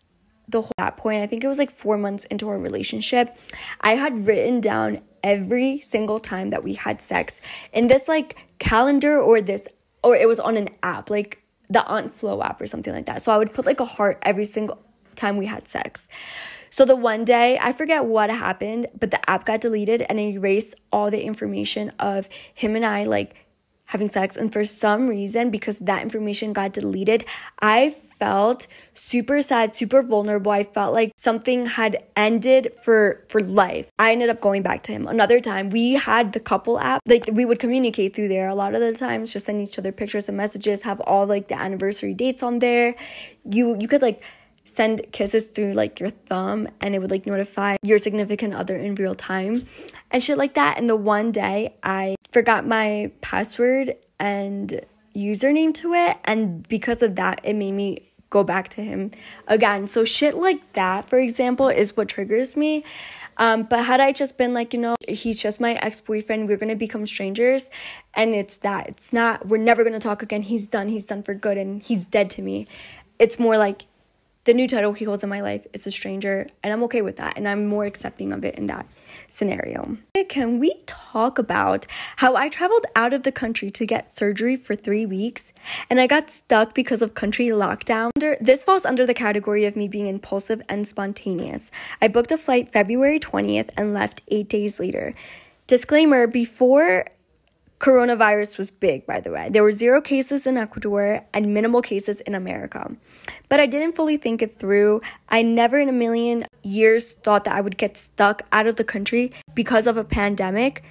the 0.49 0.61
whole 0.63 0.71
that 0.79 0.97
point 0.97 1.21
i 1.23 1.27
think 1.27 1.43
it 1.43 1.49
was 1.49 1.59
like 1.59 1.73
four 1.73 1.99
months 1.99 2.25
into 2.27 2.49
our 2.49 2.57
relationship 2.57 3.37
i 3.81 3.97
had 3.97 4.27
written 4.27 4.61
down 4.61 5.01
every 5.27 5.81
single 5.81 6.21
time 6.21 6.51
that 6.51 6.63
we 6.63 6.75
had 6.75 7.01
sex 7.01 7.43
in 7.73 7.89
this 7.89 8.07
like 8.07 8.37
calendar 8.61 9.21
or 9.21 9.41
this 9.41 9.67
or 10.05 10.15
it 10.15 10.29
was 10.29 10.39
on 10.39 10.57
an 10.57 10.69
app 10.85 11.11
like 11.11 11.43
the 11.69 11.85
Aunt 11.85 12.15
Flow 12.15 12.41
app 12.45 12.61
or 12.61 12.69
something 12.69 12.95
like 12.95 13.07
that. 13.07 13.25
So 13.25 13.33
I 13.33 13.39
would 13.39 13.53
put 13.53 13.67
like 13.67 13.81
a 13.81 13.85
heart 13.85 14.19
every 14.23 14.45
single 14.45 14.81
time 15.17 15.37
we 15.37 15.47
had 15.47 15.67
sex. 15.67 16.09
So 16.71 16.85
the 16.85 16.95
one 16.95 17.25
day, 17.25 17.59
I 17.61 17.73
forget 17.73 18.05
what 18.05 18.31
happened, 18.31 18.87
but 18.97 19.11
the 19.11 19.29
app 19.29 19.45
got 19.45 19.63
deleted 19.63 20.03
and 20.03 20.21
erased 20.21 20.77
all 20.93 21.11
the 21.11 21.23
information 21.25 21.91
of 21.99 22.29
him 22.55 22.77
and 22.77 22.87
I 22.87 23.03
like 23.05 23.35
having 23.87 24.09
sex. 24.09 24.37
And 24.37 24.53
for 24.53 24.65
some 24.65 25.09
reason, 25.09 25.51
because 25.51 25.81
that 25.81 26.03
information 26.03 26.53
got 26.53 26.73
deleted, 26.73 27.25
I 27.61 27.97
felt 28.19 28.67
super 28.95 29.43
sad, 29.43 29.75
super 29.75 30.03
vulnerable. 30.03 30.53
I 30.53 30.65
felt 30.65 30.93
like 30.93 31.13
something 31.17 31.67
had 31.67 32.03
ended 32.17 32.75
for 32.83 33.25
for 33.29 33.41
life. 33.41 33.91
I 33.99 34.13
ended 34.13 34.31
up 34.31 34.41
going 34.41 34.63
back 34.63 34.83
to 34.85 34.93
him. 34.93 35.07
Another 35.07 35.41
time, 35.41 35.71
we 35.71 35.95
had 35.95 36.33
the 36.33 36.41
couple 36.41 36.79
app. 36.79 37.03
Like 37.07 37.29
we 37.33 37.45
would 37.45 37.59
communicate 37.59 38.15
through 38.15 38.29
there 38.29 38.49
a 38.49 38.55
lot 38.55 38.75
of 38.75 38.81
the 38.81 38.93
times, 38.93 39.33
just 39.33 39.47
send 39.47 39.61
each 39.61 39.79
other 39.79 39.93
pictures 39.93 40.29
and 40.29 40.37
messages, 40.37 40.83
have 40.83 41.01
all 41.01 41.27
like 41.27 41.49
the 41.49 41.59
anniversary 41.59 42.15
dates 42.15 42.43
on 42.43 42.59
there. 42.61 42.95
You 43.45 43.77
you 43.79 43.89
could 43.89 44.03
like 44.03 44.23
send 44.67 45.01
kisses 45.13 45.45
through 45.45 45.73
like 45.73 46.01
your 46.01 46.11
thumb 46.11 46.69
and 46.81 46.95
it 46.95 46.99
would 46.99 47.11
like 47.11 47.25
notify 47.25 47.77
your 47.83 47.99
significant 47.99 48.53
other 48.53 48.77
in 48.77 48.95
real 48.97 49.15
time 49.15 49.65
and 50.11 50.23
shit 50.23 50.37
like 50.37 50.55
that. 50.55 50.77
And 50.77 50.91
the 50.91 50.97
one 50.97 51.33
day 51.33 51.77
I 51.83 52.17
forgot 52.33 52.67
my 52.67 53.13
password 53.21 53.95
and 54.19 54.81
username 55.15 55.73
to 55.73 55.95
it 55.95 56.19
and 56.25 56.69
because 56.69 57.01
of 57.01 57.17
that 57.17 57.41
it 57.43 57.55
made 57.55 57.73
me 57.73 58.06
go 58.31 58.43
back 58.43 58.69
to 58.69 58.83
him 58.83 59.11
again 59.47 59.87
so 59.87 60.05
shit 60.05 60.37
like 60.37 60.73
that 60.73 61.09
for 61.09 61.19
example 61.19 61.69
is 61.69 61.97
what 61.97 62.09
triggers 62.09 62.57
me 62.57 62.85
um, 63.39 63.65
but 63.65 63.85
had 63.85 64.01
I 64.01 64.13
just 64.13 64.39
been 64.39 64.55
like, 64.55 64.73
you 64.73 64.81
know, 64.81 64.97
he's 65.07 65.41
just 65.41 65.61
my 65.61 65.75
ex 65.75 66.01
boyfriend, 66.01 66.49
we're 66.49 66.57
gonna 66.57 66.77
become 66.77 67.07
strangers, 67.07 67.71
and 68.15 68.35
it's 68.35 68.57
that. 68.59 68.89
It's 68.89 69.13
not, 69.13 69.47
we're 69.47 69.59
never 69.59 69.85
gonna 69.85 70.01
talk 70.01 70.23
again. 70.23 70.43
He's 70.43 70.67
done, 70.67 70.89
he's 70.89 71.05
done 71.05 71.23
for 71.23 71.35
good, 71.35 71.59
and 71.59 71.83
he's 71.83 72.07
dead 72.07 72.31
to 72.31 72.43
me. 72.43 72.67
It's 73.19 73.39
more 73.39 73.59
like 73.59 73.87
the 74.47 74.55
new 74.55 74.69
title 74.69 74.93
he 74.93 75.05
holds 75.05 75.25
in 75.25 75.29
my 75.29 75.41
life 75.41 75.67
is 75.73 75.87
a 75.87 75.91
stranger, 75.91 76.47
and 76.63 76.73
I'm 76.73 76.83
okay 76.85 77.03
with 77.03 77.17
that, 77.17 77.37
and 77.37 77.49
I'm 77.49 77.67
more 77.67 77.85
accepting 77.85 78.33
of 78.33 78.45
it 78.45 78.55
in 78.57 78.67
that 78.67 78.87
scenario. 79.29 79.99
Can 80.29 80.61
we 80.61 80.83
talk 80.87 81.39
about 81.39 81.87
how 82.17 82.37
I 82.37 82.49
traveled 82.49 82.87
out 82.95 83.13
of 83.13 83.25
the 83.25 83.33
country 83.33 83.71
to 83.71 83.85
get 83.85 84.09
surgery 84.09 84.57
for 84.57 84.77
three 84.77 85.05
weeks 85.05 85.53
and 85.91 86.01
I 86.01 86.07
got 86.07 86.31
stuck 86.31 86.75
because 86.75 87.03
of 87.03 87.15
country 87.15 87.47
lockdown? 87.47 88.11
This 88.41 88.63
falls 88.63 88.87
under 88.87 89.05
the 89.05 89.15
category 89.15 89.65
of 89.65 89.75
me 89.75 89.89
being 89.89 90.07
impulsive 90.07 90.63
and 90.69 90.87
spontaneous. 90.87 91.71
I 92.01 92.09
booked 92.09 92.31
a 92.31 92.39
flight 92.39 92.71
February 92.71 93.19
20th 93.19 93.71
and 93.77 93.95
left 93.95 94.23
eight 94.29 94.49
days 94.49 94.79
later. 94.79 95.15
Disclaimer 95.67 96.27
before 96.27 97.07
Coronavirus 97.79 98.57
was 98.57 98.71
big, 98.71 99.05
by 99.07 99.21
the 99.21 99.31
way. 99.31 99.51
There 99.51 99.63
were 99.63 99.73
zero 99.73 100.01
cases 100.01 100.47
in 100.47 100.57
Ecuador 100.57 101.27
and 101.35 101.53
minimal 101.53 101.83
cases 101.83 102.21
in 102.23 102.35
America. 102.35 102.91
But 103.51 103.61
I 103.61 103.67
didn't 103.67 103.95
fully 103.95 104.17
think 104.17 104.41
it 104.41 104.59
through. 104.59 105.03
I 105.29 105.43
never 105.43 105.79
in 105.79 105.89
a 105.89 105.93
million 105.93 106.47
years 106.63 107.13
thought 107.13 107.45
that 107.45 107.55
I 107.55 107.61
would 107.61 107.77
get 107.77 107.97
stuck 107.97 108.43
out 108.51 108.67
of 108.67 108.77
the 108.77 108.85
country 108.85 109.33
because 109.55 109.87
of 109.87 109.99
a 109.99 110.05
pandemic. 110.05 110.85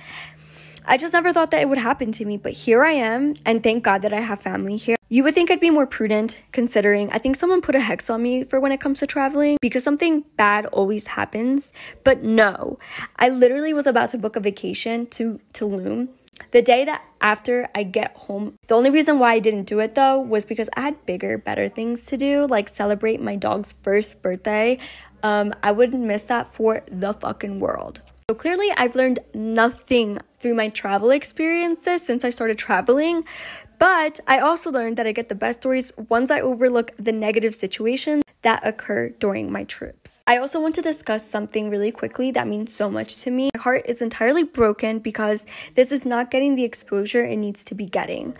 I 0.87 0.97
just 0.97 1.13
never 1.13 1.33
thought 1.33 1.49
that 1.49 1.61
it 1.61 1.69
would 1.69 1.79
happen 1.79 2.11
to 2.13 2.25
me, 2.25 2.37
but 2.37 2.51
here 2.51 2.83
I 2.83 2.91
am, 2.91 3.33
and 3.43 3.63
thank 3.63 3.83
God 3.83 4.03
that 4.03 4.13
I 4.13 4.19
have 4.19 4.39
family 4.39 4.77
here. 4.77 4.97
You 5.09 5.23
would 5.23 5.33
think 5.33 5.49
I'd 5.49 5.59
be 5.59 5.71
more 5.71 5.87
prudent 5.87 6.43
considering 6.51 7.11
I 7.11 7.17
think 7.17 7.35
someone 7.35 7.61
put 7.61 7.73
a 7.73 7.79
hex 7.79 8.09
on 8.09 8.21
me 8.21 8.43
for 8.43 8.59
when 8.59 8.71
it 8.71 8.79
comes 8.79 8.99
to 8.99 9.07
traveling 9.07 9.57
because 9.61 9.83
something 9.83 10.23
bad 10.37 10.67
always 10.67 11.07
happens. 11.07 11.73
But 12.03 12.21
no, 12.21 12.77
I 13.17 13.29
literally 13.29 13.73
was 13.73 13.87
about 13.87 14.09
to 14.09 14.19
book 14.19 14.35
a 14.35 14.39
vacation 14.39 15.07
to 15.07 15.39
Tulum 15.53 16.09
the 16.51 16.61
day 16.61 16.85
that 16.85 17.03
after 17.21 17.69
I 17.75 17.83
get 17.83 18.15
home, 18.15 18.55
the 18.67 18.75
only 18.75 18.89
reason 18.89 19.19
why 19.19 19.33
I 19.33 19.39
didn't 19.39 19.63
do 19.63 19.79
it 19.79 19.95
though 19.95 20.19
was 20.19 20.45
because 20.45 20.69
I 20.75 20.81
had 20.81 21.05
bigger, 21.05 21.37
better 21.37 21.67
things 21.67 22.05
to 22.07 22.17
do, 22.17 22.47
like 22.47 22.69
celebrate 22.69 23.21
my 23.21 23.35
dog's 23.35 23.73
first 23.73 24.21
birthday. 24.21 24.77
Um, 25.23 25.53
I 25.63 25.71
wouldn't 25.71 26.03
miss 26.03 26.23
that 26.25 26.53
for 26.53 26.83
the 26.91 27.13
fucking 27.13 27.59
world. 27.59 28.01
So 28.29 28.35
clearly, 28.35 28.71
I've 28.75 28.95
learned 28.95 29.19
nothing 29.35 30.17
through 30.39 30.55
my 30.55 30.69
travel 30.69 31.11
experiences 31.11 32.03
since 32.03 32.23
I 32.23 32.31
started 32.31 32.57
traveling, 32.57 33.23
but 33.79 34.19
I 34.27 34.39
also 34.39 34.71
learned 34.71 34.97
that 34.97 35.07
I 35.07 35.11
get 35.11 35.29
the 35.29 35.35
best 35.35 35.61
stories 35.61 35.91
once 36.09 36.31
I 36.31 36.41
overlook 36.41 36.91
the 36.97 37.11
negative 37.11 37.55
situations 37.55 38.23
that 38.41 38.65
occur 38.65 39.09
during 39.09 39.51
my 39.51 39.63
trips. 39.63 40.23
I 40.27 40.37
also 40.37 40.61
want 40.61 40.75
to 40.75 40.81
discuss 40.81 41.27
something 41.27 41.69
really 41.69 41.91
quickly 41.91 42.31
that 42.31 42.47
means 42.47 42.71
so 42.73 42.91
much 42.91 43.17
to 43.23 43.31
me. 43.31 43.49
My 43.55 43.61
heart 43.61 43.83
is 43.87 44.01
entirely 44.01 44.43
broken 44.43 44.99
because 44.99 45.47
this 45.73 45.91
is 45.91 46.05
not 46.05 46.29
getting 46.29 46.53
the 46.53 46.63
exposure 46.63 47.25
it 47.25 47.37
needs 47.37 47.63
to 47.65 47.75
be 47.75 47.85
getting. 47.85 48.37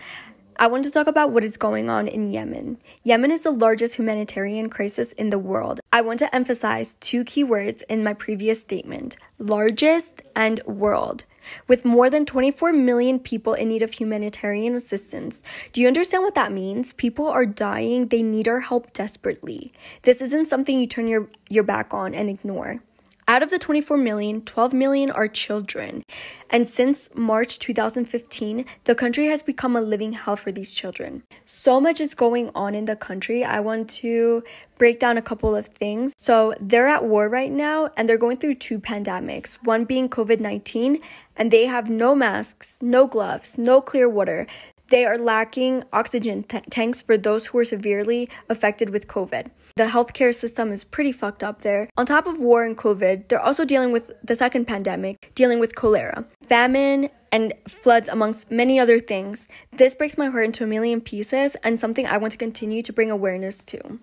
I 0.58 0.68
want 0.68 0.84
to 0.84 0.90
talk 0.90 1.06
about 1.06 1.32
what 1.32 1.44
is 1.44 1.58
going 1.58 1.90
on 1.90 2.08
in 2.08 2.30
Yemen. 2.30 2.78
Yemen 3.04 3.30
is 3.30 3.42
the 3.42 3.50
largest 3.50 3.96
humanitarian 3.96 4.70
crisis 4.70 5.12
in 5.12 5.28
the 5.28 5.38
world. 5.38 5.80
I 5.92 6.00
want 6.00 6.18
to 6.20 6.34
emphasize 6.34 6.94
two 6.94 7.24
key 7.24 7.44
words 7.44 7.82
in 7.82 8.02
my 8.02 8.14
previous 8.14 8.62
statement 8.62 9.16
largest 9.38 10.22
and 10.34 10.62
world 10.64 11.26
with 11.68 11.84
more 11.84 12.10
than 12.10 12.26
24 12.26 12.72
million 12.72 13.18
people 13.18 13.54
in 13.54 13.68
need 13.68 13.82
of 13.82 13.92
humanitarian 13.92 14.74
assistance. 14.74 15.42
Do 15.72 15.80
you 15.80 15.86
understand 15.86 16.22
what 16.22 16.34
that 16.34 16.52
means? 16.52 16.92
People 16.92 17.28
are 17.28 17.46
dying, 17.46 18.08
they 18.08 18.22
need 18.22 18.48
our 18.48 18.60
help 18.60 18.92
desperately. 18.92 19.72
This 20.02 20.20
isn't 20.20 20.46
something 20.46 20.80
you 20.80 20.86
turn 20.86 21.08
your, 21.08 21.28
your 21.48 21.64
back 21.64 21.92
on 21.92 22.14
and 22.14 22.28
ignore. 22.28 22.82
Out 23.28 23.42
of 23.42 23.50
the 23.50 23.58
24 23.58 23.96
million, 23.96 24.40
12 24.42 24.72
million 24.72 25.10
are 25.10 25.26
children. 25.26 26.04
And 26.48 26.68
since 26.68 27.10
March 27.16 27.58
2015, 27.58 28.64
the 28.84 28.94
country 28.94 29.26
has 29.26 29.42
become 29.42 29.74
a 29.74 29.80
living 29.80 30.12
hell 30.12 30.36
for 30.36 30.52
these 30.52 30.72
children. 30.72 31.24
So 31.44 31.80
much 31.80 32.00
is 32.00 32.14
going 32.14 32.52
on 32.54 32.76
in 32.76 32.84
the 32.84 32.94
country. 32.94 33.42
I 33.42 33.58
want 33.58 33.90
to 33.90 34.44
break 34.78 35.00
down 35.00 35.18
a 35.18 35.22
couple 35.22 35.56
of 35.56 35.66
things. 35.66 36.14
So, 36.16 36.54
they're 36.60 36.86
at 36.86 37.04
war 37.04 37.28
right 37.28 37.50
now 37.50 37.90
and 37.96 38.08
they're 38.08 38.16
going 38.16 38.36
through 38.36 38.56
two 38.56 38.78
pandemics 38.78 39.54
one 39.64 39.84
being 39.84 40.08
COVID 40.08 40.38
19, 40.38 41.00
and 41.36 41.50
they 41.50 41.66
have 41.66 41.90
no 41.90 42.14
masks, 42.14 42.78
no 42.80 43.08
gloves, 43.08 43.58
no 43.58 43.80
clear 43.80 44.08
water. 44.08 44.46
They 44.88 45.04
are 45.04 45.18
lacking 45.18 45.84
oxygen 45.92 46.44
t- 46.44 46.60
tanks 46.70 47.02
for 47.02 47.18
those 47.18 47.46
who 47.46 47.58
are 47.58 47.64
severely 47.64 48.28
affected 48.48 48.90
with 48.90 49.08
COVID. 49.08 49.48
The 49.74 49.86
healthcare 49.86 50.34
system 50.34 50.70
is 50.70 50.84
pretty 50.84 51.12
fucked 51.12 51.42
up 51.42 51.62
there. 51.62 51.90
On 51.96 52.06
top 52.06 52.26
of 52.26 52.40
war 52.40 52.64
and 52.64 52.76
COVID, 52.76 53.28
they're 53.28 53.40
also 53.40 53.64
dealing 53.64 53.90
with 53.90 54.12
the 54.22 54.36
second 54.36 54.66
pandemic, 54.66 55.32
dealing 55.34 55.58
with 55.58 55.74
cholera, 55.74 56.24
famine, 56.42 57.10
and 57.32 57.52
floods, 57.66 58.08
amongst 58.08 58.50
many 58.50 58.78
other 58.78 58.98
things. 58.98 59.48
This 59.72 59.94
breaks 59.94 60.16
my 60.16 60.26
heart 60.26 60.46
into 60.46 60.64
a 60.64 60.68
million 60.68 61.00
pieces 61.00 61.56
and 61.56 61.80
something 61.80 62.06
I 62.06 62.18
want 62.18 62.32
to 62.32 62.38
continue 62.38 62.80
to 62.82 62.92
bring 62.92 63.10
awareness 63.10 63.64
to 63.66 63.98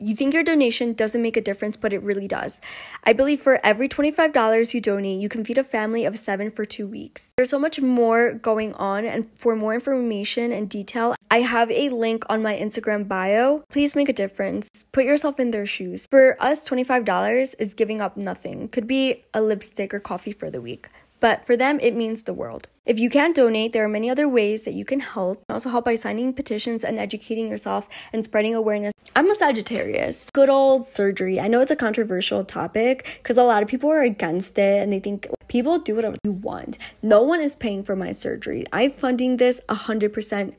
you 0.00 0.16
think 0.16 0.32
your 0.32 0.42
donation 0.42 0.94
doesn't 0.94 1.20
make 1.20 1.36
a 1.36 1.40
difference, 1.40 1.76
but 1.76 1.92
it 1.92 2.02
really 2.02 2.26
does. 2.26 2.60
I 3.04 3.12
believe 3.12 3.40
for 3.40 3.60
every 3.64 3.88
$25 3.88 4.74
you 4.74 4.80
donate, 4.80 5.20
you 5.20 5.28
can 5.28 5.44
feed 5.44 5.58
a 5.58 5.64
family 5.64 6.04
of 6.04 6.18
seven 6.18 6.50
for 6.50 6.64
two 6.64 6.86
weeks. 6.86 7.34
There's 7.36 7.50
so 7.50 7.58
much 7.58 7.80
more 7.80 8.32
going 8.32 8.72
on, 8.74 9.04
and 9.04 9.28
for 9.38 9.54
more 9.54 9.74
information 9.74 10.52
and 10.52 10.68
detail, 10.68 11.14
I 11.30 11.42
have 11.42 11.70
a 11.70 11.90
link 11.90 12.24
on 12.28 12.42
my 12.42 12.56
Instagram 12.58 13.06
bio. 13.06 13.62
Please 13.68 13.94
make 13.94 14.08
a 14.08 14.12
difference. 14.14 14.68
Put 14.92 15.04
yourself 15.04 15.38
in 15.38 15.50
their 15.50 15.66
shoes. 15.66 16.06
For 16.10 16.36
us, 16.40 16.66
$25 16.68 17.54
is 17.58 17.74
giving 17.74 18.00
up 18.00 18.16
nothing. 18.16 18.68
Could 18.68 18.86
be 18.86 19.24
a 19.34 19.42
lipstick 19.42 19.92
or 19.92 20.00
coffee 20.00 20.32
for 20.32 20.50
the 20.50 20.60
week 20.60 20.88
but 21.20 21.46
for 21.46 21.56
them, 21.56 21.78
it 21.80 21.94
means 21.94 22.22
the 22.22 22.34
world. 22.34 22.68
If 22.90 22.98
you 22.98 23.08
can't 23.08 23.36
donate, 23.36 23.70
there 23.70 23.84
are 23.84 23.88
many 23.88 24.10
other 24.10 24.28
ways 24.28 24.64
that 24.64 24.74
you 24.74 24.84
can 24.84 24.98
help. 24.98 25.44
Also, 25.48 25.70
help 25.70 25.84
by 25.84 25.94
signing 25.94 26.32
petitions 26.32 26.82
and 26.82 26.98
educating 26.98 27.48
yourself 27.48 27.88
and 28.12 28.24
spreading 28.24 28.52
awareness. 28.52 28.92
I'm 29.14 29.30
a 29.30 29.34
Sagittarius. 29.36 30.28
Good 30.32 30.48
old 30.48 30.84
surgery. 30.84 31.38
I 31.38 31.46
know 31.46 31.60
it's 31.60 31.70
a 31.70 31.76
controversial 31.76 32.44
topic 32.44 33.06
because 33.22 33.36
a 33.36 33.44
lot 33.44 33.62
of 33.62 33.68
people 33.68 33.92
are 33.92 34.02
against 34.02 34.58
it 34.58 34.82
and 34.82 34.92
they 34.92 34.98
think 34.98 35.28
people 35.46 35.78
do 35.78 35.94
whatever 35.94 36.16
you 36.24 36.32
want. 36.32 36.78
No 37.00 37.22
one 37.22 37.40
is 37.40 37.54
paying 37.54 37.84
for 37.84 37.94
my 37.94 38.10
surgery. 38.10 38.64
I'm 38.72 38.90
funding 38.90 39.36
this 39.36 39.60
100% 39.68 40.54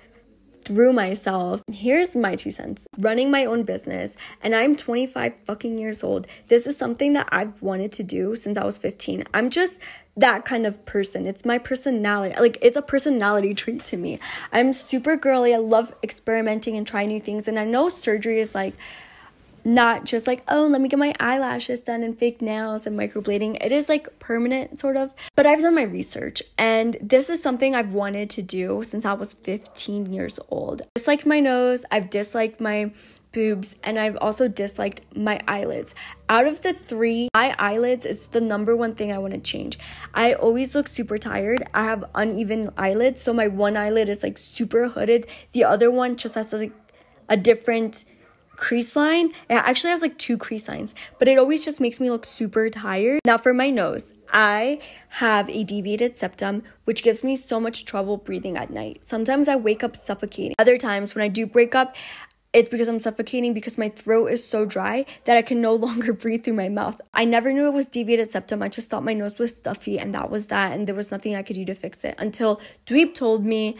through 0.71 0.93
myself. 0.93 1.61
Here's 1.69 2.15
my 2.15 2.35
two 2.35 2.51
cents. 2.51 2.87
Running 2.97 3.29
my 3.29 3.43
own 3.43 3.63
business 3.63 4.15
and 4.41 4.55
I'm 4.55 4.77
25 4.77 5.33
fucking 5.43 5.77
years 5.77 6.01
old. 6.01 6.27
This 6.47 6.65
is 6.65 6.77
something 6.77 7.11
that 7.13 7.27
I've 7.29 7.61
wanted 7.61 7.91
to 7.93 8.03
do 8.03 8.37
since 8.37 8.57
I 8.57 8.63
was 8.63 8.77
15. 8.77 9.25
I'm 9.33 9.49
just 9.49 9.81
that 10.15 10.45
kind 10.45 10.65
of 10.65 10.85
person. 10.85 11.27
It's 11.27 11.43
my 11.43 11.57
personality. 11.57 12.35
Like 12.39 12.57
it's 12.61 12.77
a 12.77 12.81
personality 12.81 13.53
trait 13.61 13.83
to 13.85 13.97
me. 13.97 14.19
I'm 14.53 14.71
super 14.73 15.17
girly. 15.17 15.53
I 15.53 15.57
love 15.57 15.93
experimenting 16.03 16.77
and 16.77 16.87
trying 16.87 17.09
new 17.09 17.19
things 17.19 17.49
and 17.49 17.59
I 17.59 17.65
know 17.65 17.89
surgery 17.89 18.39
is 18.39 18.55
like 18.55 18.75
not 19.63 20.05
just 20.05 20.27
like, 20.27 20.43
oh, 20.47 20.67
let 20.67 20.81
me 20.81 20.89
get 20.89 20.99
my 20.99 21.13
eyelashes 21.19 21.81
done 21.81 22.03
and 22.03 22.17
fake 22.17 22.41
nails 22.41 22.87
and 22.87 22.97
microblading. 22.97 23.57
It 23.63 23.71
is 23.71 23.89
like 23.89 24.19
permanent, 24.19 24.79
sort 24.79 24.97
of. 24.97 25.13
But 25.35 25.45
I've 25.45 25.61
done 25.61 25.75
my 25.75 25.83
research, 25.83 26.41
and 26.57 26.97
this 27.01 27.29
is 27.29 27.41
something 27.41 27.75
I've 27.75 27.93
wanted 27.93 28.29
to 28.31 28.41
do 28.41 28.83
since 28.83 29.05
I 29.05 29.13
was 29.13 29.33
15 29.33 30.13
years 30.13 30.39
old. 30.49 30.81
Disliked 30.95 31.25
my 31.25 31.39
nose, 31.39 31.85
I've 31.91 32.09
disliked 32.09 32.59
my 32.59 32.91
boobs, 33.31 33.75
and 33.83 33.97
I've 33.97 34.17
also 34.17 34.47
disliked 34.47 35.15
my 35.15 35.39
eyelids. 35.47 35.95
Out 36.27 36.47
of 36.47 36.61
the 36.61 36.73
three, 36.73 37.29
my 37.33 37.55
eyelids 37.57 38.05
is 38.05 38.27
the 38.27 38.41
number 38.41 38.75
one 38.75 38.95
thing 38.95 39.11
I 39.11 39.19
want 39.19 39.33
to 39.33 39.39
change. 39.39 39.79
I 40.13 40.33
always 40.33 40.75
look 40.75 40.87
super 40.87 41.17
tired. 41.17 41.63
I 41.73 41.85
have 41.85 42.05
uneven 42.13 42.71
eyelids, 42.77 43.21
so 43.21 43.33
my 43.33 43.47
one 43.47 43.77
eyelid 43.77 44.09
is 44.09 44.23
like 44.23 44.37
super 44.37 44.89
hooded, 44.89 45.27
the 45.53 45.63
other 45.63 45.89
one 45.91 46.17
just 46.17 46.35
has 46.35 46.51
like 46.53 46.73
a 47.29 47.37
different 47.37 48.03
crease 48.61 48.95
line. 48.95 49.31
It 49.49 49.55
actually 49.55 49.89
has 49.89 50.01
like 50.01 50.17
two 50.17 50.37
crease 50.37 50.69
lines, 50.69 50.93
but 51.19 51.27
it 51.27 51.37
always 51.37 51.65
just 51.65 51.81
makes 51.81 51.99
me 51.99 52.09
look 52.11 52.25
super 52.25 52.69
tired. 52.69 53.19
Now 53.25 53.37
for 53.37 53.53
my 53.53 53.71
nose, 53.71 54.13
I 54.31 54.79
have 55.09 55.49
a 55.49 55.63
deviated 55.63 56.17
septum, 56.17 56.63
which 56.85 57.03
gives 57.03 57.23
me 57.23 57.35
so 57.35 57.59
much 57.59 57.83
trouble 57.83 58.17
breathing 58.17 58.55
at 58.55 58.69
night. 58.69 59.01
Sometimes 59.01 59.47
I 59.47 59.55
wake 59.55 59.83
up 59.83 59.97
suffocating. 59.97 60.55
Other 60.59 60.77
times 60.77 61.15
when 61.15 61.23
I 61.23 61.27
do 61.27 61.45
break 61.47 61.73
up, 61.73 61.95
it's 62.53 62.69
because 62.69 62.87
I'm 62.87 62.99
suffocating 62.99 63.53
because 63.53 63.79
my 63.79 63.89
throat 63.89 64.27
is 64.27 64.47
so 64.47 64.63
dry 64.63 65.05
that 65.25 65.37
I 65.37 65.41
can 65.41 65.59
no 65.59 65.73
longer 65.87 66.13
breathe 66.13 66.43
through 66.43 66.53
my 66.53 66.69
mouth. 66.69 67.01
I 67.15 67.25
never 67.25 67.51
knew 67.51 67.65
it 67.65 67.73
was 67.73 67.87
deviated 67.87 68.31
septum. 68.31 68.61
I 68.61 68.69
just 68.69 68.89
thought 68.89 69.03
my 69.03 69.15
nose 69.15 69.39
was 69.39 69.55
stuffy 69.55 69.97
and 69.97 70.13
that 70.13 70.29
was 70.29 70.47
that, 70.47 70.73
and 70.73 70.87
there 70.87 70.95
was 70.95 71.09
nothing 71.09 71.35
I 71.35 71.41
could 71.41 71.55
do 71.55 71.65
to 71.65 71.75
fix 71.75 72.03
it 72.03 72.13
until 72.19 72.61
Dweeb 72.85 73.15
told 73.15 73.43
me, 73.43 73.75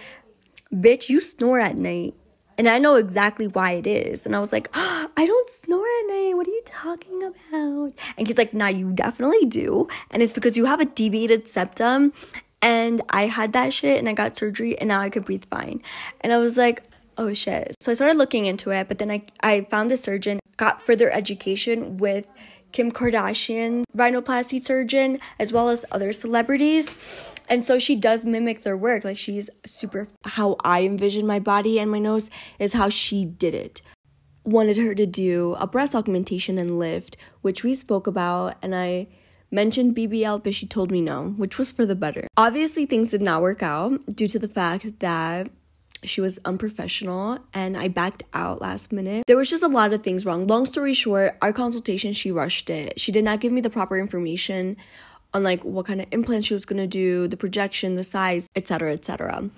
Bitch, 0.74 1.10
you 1.10 1.22
snore 1.22 1.60
at 1.60 1.78
night. 1.78 2.15
And 2.62 2.69
I 2.69 2.78
know 2.78 2.93
exactly 2.93 3.47
why 3.47 3.71
it 3.71 3.88
is. 3.88 4.28
And 4.28 4.36
I 4.36 4.39
was 4.39 4.52
like, 4.52 4.69
oh, 4.76 5.10
I 5.17 5.26
don't 5.26 5.50
snore 5.50 5.84
at 5.84 6.08
night. 6.10 6.34
What 6.36 6.47
are 6.47 6.52
you 6.52 6.62
talking 6.63 7.24
about? 7.24 7.93
And 8.15 8.28
he's 8.28 8.38
like, 8.38 8.54
Nah, 8.54 8.67
you 8.67 8.91
definitely 8.91 9.47
do. 9.47 9.88
And 10.12 10.21
it's 10.21 10.32
because 10.32 10.56
you 10.56 10.65
have 10.65 10.80
a 10.80 10.86
deviated 10.86 11.47
septum. 11.47 12.13
And 12.62 13.02
I 13.10 13.26
had 13.26 13.54
that 13.54 13.74
shit 13.74 13.97
and 13.97 14.08
I 14.08 14.13
got 14.13 14.38
surgery 14.38 14.78
and 14.78 14.89
now 14.89 15.02
I 15.02 15.10
could 15.10 15.26
breathe 15.26 15.45
fine. 15.50 15.82
And 16.19 16.32
I 16.32 16.38
was 16.38 16.56
like, 16.56 16.84
oh 17.17 17.34
shit. 17.34 17.76
So 17.80 17.91
I 17.91 17.95
started 17.95 18.19
looking 18.19 18.45
into 18.45 18.69
it, 18.69 18.88
but 18.88 19.00
then 19.00 19.10
I, 19.10 19.24
I 19.41 19.62
found 19.62 19.89
the 19.89 19.97
surgeon, 19.97 20.39
got 20.58 20.80
further 20.80 21.12
education 21.12 21.97
with 21.97 22.28
Kim 22.72 22.92
Kardashian 22.92 23.84
rhinoplasty 23.96 24.64
surgeon, 24.64 25.20
as 25.40 25.52
well 25.52 25.70
as 25.70 25.86
other 25.92 26.14
celebrities. 26.14 26.96
And 27.50 27.64
so 27.64 27.80
she 27.80 27.96
does 27.96 28.24
mimic 28.24 28.64
their 28.64 28.78
work. 28.78 29.04
Like 29.04 29.18
she's 29.18 29.50
super, 29.66 30.08
how 30.24 30.56
I 30.64 30.84
envision 30.84 31.28
my 31.28 31.40
body 31.40 31.80
and 31.80 31.92
my 31.92 32.00
nose 32.00 32.30
is 32.60 32.74
how 32.74 32.90
she 32.90 33.26
did 33.26 33.54
it. 33.54 33.82
Wanted 34.44 34.78
her 34.78 34.96
to 34.96 35.06
do 35.06 35.56
a 35.60 35.68
breast 35.68 35.94
augmentation 35.94 36.58
and 36.58 36.80
lift, 36.80 37.18
which 37.42 37.64
we 37.64 37.76
spoke 37.76 38.08
about, 38.08 38.56
and 38.62 38.74
I 38.74 39.08
mentioned 39.52 39.96
BBL, 39.96 40.44
but 40.44 40.56
she 40.56 40.66
told 40.66 40.92
me 40.92 41.02
no, 41.02 41.32
which 41.38 41.58
was 41.58 41.72
for 41.72 41.86
the 41.86 41.96
better. 41.96 42.28
Obviously, 42.38 42.86
things 42.86 43.12
did 43.12 43.22
not 43.22 43.42
work 43.42 43.62
out 43.62 44.04
due 44.16 44.28
to 44.28 44.40
the 44.40 44.48
fact 44.48 45.00
that 45.00 45.50
she 46.04 46.22
was 46.22 46.40
unprofessional 46.46 47.40
and 47.54 47.78
I 47.78 47.88
backed 47.88 48.24
out 48.34 48.62
last 48.62 48.92
minute. 48.92 49.26
There 49.28 49.38
was 49.38 49.50
just 49.50 49.64
a 49.64 49.68
lot 49.68 49.94
of 49.94 50.04
things 50.04 50.26
wrong. 50.26 50.48
Long 50.48 50.66
story 50.66 50.94
short, 50.94 51.38
our 51.42 51.54
consultation, 51.54 52.14
she 52.14 52.32
rushed 52.32 52.70
it. 52.70 53.00
She 53.00 53.12
did 53.12 53.24
not 53.24 53.40
give 53.40 53.52
me 53.52 53.62
the 53.62 53.70
proper 53.70 53.98
information 54.00 54.78
on 55.34 55.44
like 55.44 55.64
what 55.64 55.86
kind 55.86 56.02
of 56.02 56.08
implants 56.12 56.48
she 56.48 56.54
was 56.54 56.66
going 56.66 56.82
to 56.82 56.88
do, 56.88 57.28
the 57.28 57.38
projection, 57.38 57.96
the 57.96 58.04
size, 58.04 58.48
etc., 58.56 58.94
etc. 58.94 59.50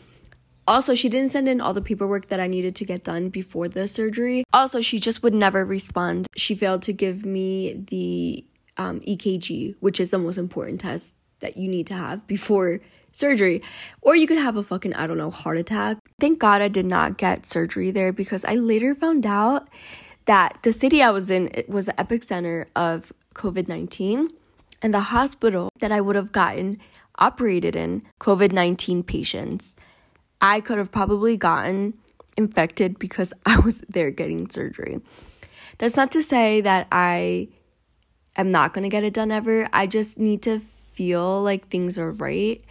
Also, 0.65 0.95
she 0.95 1.10
didn't 1.10 1.32
send 1.32 1.47
in 1.47 1.60
all 1.60 1.73
the 1.73 1.82
paperwork 1.82 2.27
that 2.27 2.39
I 2.39 2.47
needed 2.47 2.75
to 2.77 2.86
get 2.86 3.03
done 3.03 3.29
before 3.29 3.67
the 3.67 3.88
surgery. 3.88 4.45
Also, 4.53 4.79
she 4.79 4.99
just 4.99 5.21
would 5.21 5.34
never 5.34 5.65
respond. 5.65 6.27
She 6.38 6.56
failed 6.56 6.84
to 6.84 6.93
give 6.93 7.25
me 7.25 7.73
the 7.89 8.45
um, 8.77 9.01
EKG, 9.01 9.75
which 9.82 9.99
is 9.99 10.12
the 10.12 10.17
most 10.17 10.38
important 10.38 10.79
test 10.82 11.15
that 11.39 11.58
you 11.58 11.67
need 11.67 11.88
to 11.88 11.93
have 11.93 12.25
before 12.27 12.79
surgery. 13.13 13.62
Or 14.02 14.15
you 14.15 14.28
could 14.28 14.38
have 14.38 14.58
a 14.58 14.63
fucking, 14.63 14.93
I 14.95 15.08
don't 15.08 15.17
know, 15.17 15.30
heart 15.30 15.58
attack. 15.58 15.97
Thank 16.19 16.39
God 16.39 16.62
I 16.62 16.67
did 16.67 16.86
not 16.86 17.17
get 17.17 17.45
surgery 17.45 17.91
there 17.91 18.12
because 18.12 18.43
I 18.43 18.56
later 18.56 18.93
found 18.93 19.26
out 19.26 19.69
that 20.26 20.58
the 20.63 20.73
city 20.73 21.02
I 21.02 21.12
was 21.12 21.30
in 21.30 21.49
was 21.67 21.86
the 21.86 21.93
epicenter 21.93 22.65
of 22.76 23.13
COVID 23.36 23.67
19 23.67 24.30
and 24.82 24.93
the 24.93 24.99
hospital 24.99 25.69
that 25.80 25.91
I 25.91 26.02
would 26.02 26.15
have 26.15 26.32
gotten 26.32 26.80
operated 27.19 27.76
in 27.76 28.04
COVID 28.19 28.52
19 28.52 29.04
patients. 29.04 29.76
I 30.41 30.60
could 30.60 30.78
have 30.78 30.91
probably 30.91 31.38
gotten 31.38 31.93
infected 32.36 32.99
because 32.99 33.34
I 33.45 33.60
was 33.60 33.82
there 33.89 34.12
getting 34.12 34.49
surgery. 34.49 34.99
That's 35.78 35.95
not 35.97 36.12
to 36.12 36.23
say 36.23 36.62
that 36.62 36.88
I 36.91 37.49
am 38.36 38.52
not 38.52 38.73
going 38.73 38.84
to 38.84 38.89
get 38.89 39.04
it 39.04 39.13
done 39.13 39.32
ever. 39.32 39.67
I 39.73 39.88
just 39.88 40.19
need 40.19 40.41
to 40.43 40.60
feel 40.60 41.41
like 41.41 41.67
things 41.67 41.97
are 41.97 42.12
right 42.12 42.63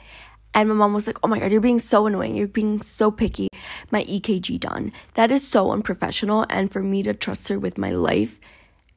and 0.55 0.69
my 0.69 0.75
mom 0.75 0.95
was 0.95 1.07
like, 1.07 1.19
Oh 1.23 1.29
my 1.29 1.39
God, 1.39 1.51
you're 1.51 1.61
being 1.61 1.79
so 1.79 2.07
annoying. 2.07 2.35
You're 2.35 2.49
being 2.49 2.83
so 2.83 3.11
picky. 3.11 3.49
My 3.91 4.05
EKG 4.05 4.61
done. 4.61 4.93
That 5.15 5.31
is 5.31 5.47
so 5.47 5.71
unprofessional. 5.71 6.47
And 6.51 6.73
for 6.73 6.83
me 6.83 7.03
to 7.03 7.15
trust 7.15 7.49
her 7.49 7.59
with 7.59 7.79
my 7.79 7.91
life, 7.91 8.39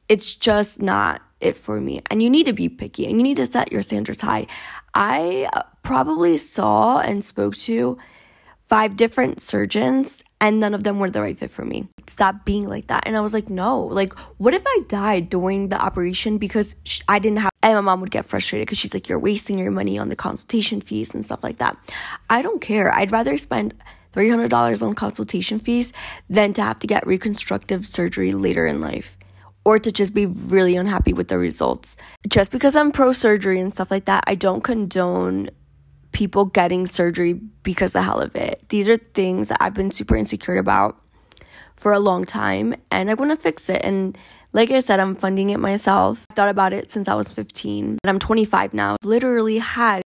it's 0.08 0.34
just 0.34 0.80
not 0.80 1.22
it 1.40 1.56
for 1.56 1.80
me. 1.80 2.02
And 2.10 2.22
you 2.22 2.30
need 2.30 2.46
to 2.46 2.52
be 2.52 2.68
picky 2.68 3.06
and 3.06 3.16
you 3.16 3.22
need 3.22 3.36
to 3.36 3.46
set 3.46 3.72
your 3.72 3.82
standards 3.82 4.20
high. 4.20 4.46
I 4.94 5.50
probably 5.82 6.36
saw 6.36 7.00
and 7.00 7.24
spoke 7.24 7.56
to 7.56 7.98
five 8.62 8.96
different 8.96 9.40
surgeons 9.40 10.22
and 10.40 10.60
none 10.60 10.74
of 10.74 10.82
them 10.82 10.98
were 10.98 11.10
the 11.10 11.22
right 11.22 11.38
fit 11.38 11.50
for 11.50 11.64
me. 11.64 11.88
Stop 12.06 12.44
being 12.44 12.68
like 12.68 12.86
that. 12.86 13.04
And 13.06 13.16
I 13.16 13.20
was 13.20 13.32
like, 13.32 13.48
no, 13.48 13.80
like, 13.80 14.12
what 14.38 14.54
if 14.54 14.62
I 14.66 14.80
died 14.88 15.28
during 15.28 15.68
the 15.68 15.80
operation 15.80 16.38
because 16.38 16.76
I 17.08 17.18
didn't 17.18 17.38
have, 17.38 17.50
and 17.62 17.74
my 17.74 17.80
mom 17.80 18.00
would 18.00 18.10
get 18.10 18.26
frustrated 18.26 18.66
because 18.66 18.78
she's 18.78 18.94
like, 18.94 19.08
you're 19.08 19.18
wasting 19.18 19.58
your 19.58 19.70
money 19.70 19.98
on 19.98 20.08
the 20.08 20.16
consultation 20.16 20.80
fees 20.80 21.14
and 21.14 21.24
stuff 21.24 21.42
like 21.42 21.56
that. 21.56 21.76
I 22.28 22.42
don't 22.42 22.60
care. 22.60 22.94
I'd 22.94 23.12
rather 23.12 23.38
spend 23.38 23.74
$300 24.12 24.82
on 24.82 24.94
consultation 24.94 25.58
fees 25.58 25.92
than 26.28 26.52
to 26.54 26.62
have 26.62 26.78
to 26.80 26.86
get 26.86 27.06
reconstructive 27.06 27.86
surgery 27.86 28.32
later 28.32 28.66
in 28.66 28.80
life 28.80 29.16
or 29.64 29.78
to 29.78 29.90
just 29.90 30.14
be 30.14 30.26
really 30.26 30.76
unhappy 30.76 31.12
with 31.12 31.28
the 31.28 31.36
results. 31.36 31.96
Just 32.28 32.52
because 32.52 32.76
I'm 32.76 32.92
pro 32.92 33.12
surgery 33.12 33.58
and 33.60 33.72
stuff 33.72 33.90
like 33.90 34.04
that, 34.04 34.22
I 34.26 34.36
don't 34.36 34.62
condone 34.62 35.50
people 36.16 36.46
getting 36.46 36.86
surgery 36.86 37.34
because 37.62 37.92
the 37.92 38.00
hell 38.00 38.22
of 38.22 38.34
it. 38.34 38.66
These 38.70 38.88
are 38.88 38.96
things 38.96 39.50
that 39.50 39.58
I've 39.60 39.74
been 39.74 39.90
super 39.90 40.16
insecure 40.16 40.56
about 40.56 40.98
for 41.76 41.92
a 41.92 41.98
long 41.98 42.24
time 42.24 42.74
and 42.90 43.10
I 43.10 43.14
want 43.14 43.32
to 43.32 43.36
fix 43.36 43.68
it. 43.68 43.84
And 43.84 44.16
like 44.54 44.70
I 44.70 44.80
said, 44.80 44.98
I'm 44.98 45.14
funding 45.14 45.50
it 45.50 45.60
myself. 45.60 46.24
I 46.30 46.34
thought 46.34 46.48
about 46.48 46.72
it 46.72 46.90
since 46.90 47.06
I 47.06 47.14
was 47.14 47.34
15 47.34 47.84
and 47.84 47.98
I'm 48.02 48.18
25 48.18 48.72
now. 48.72 48.96
Literally 49.02 49.58
had 49.58 50.00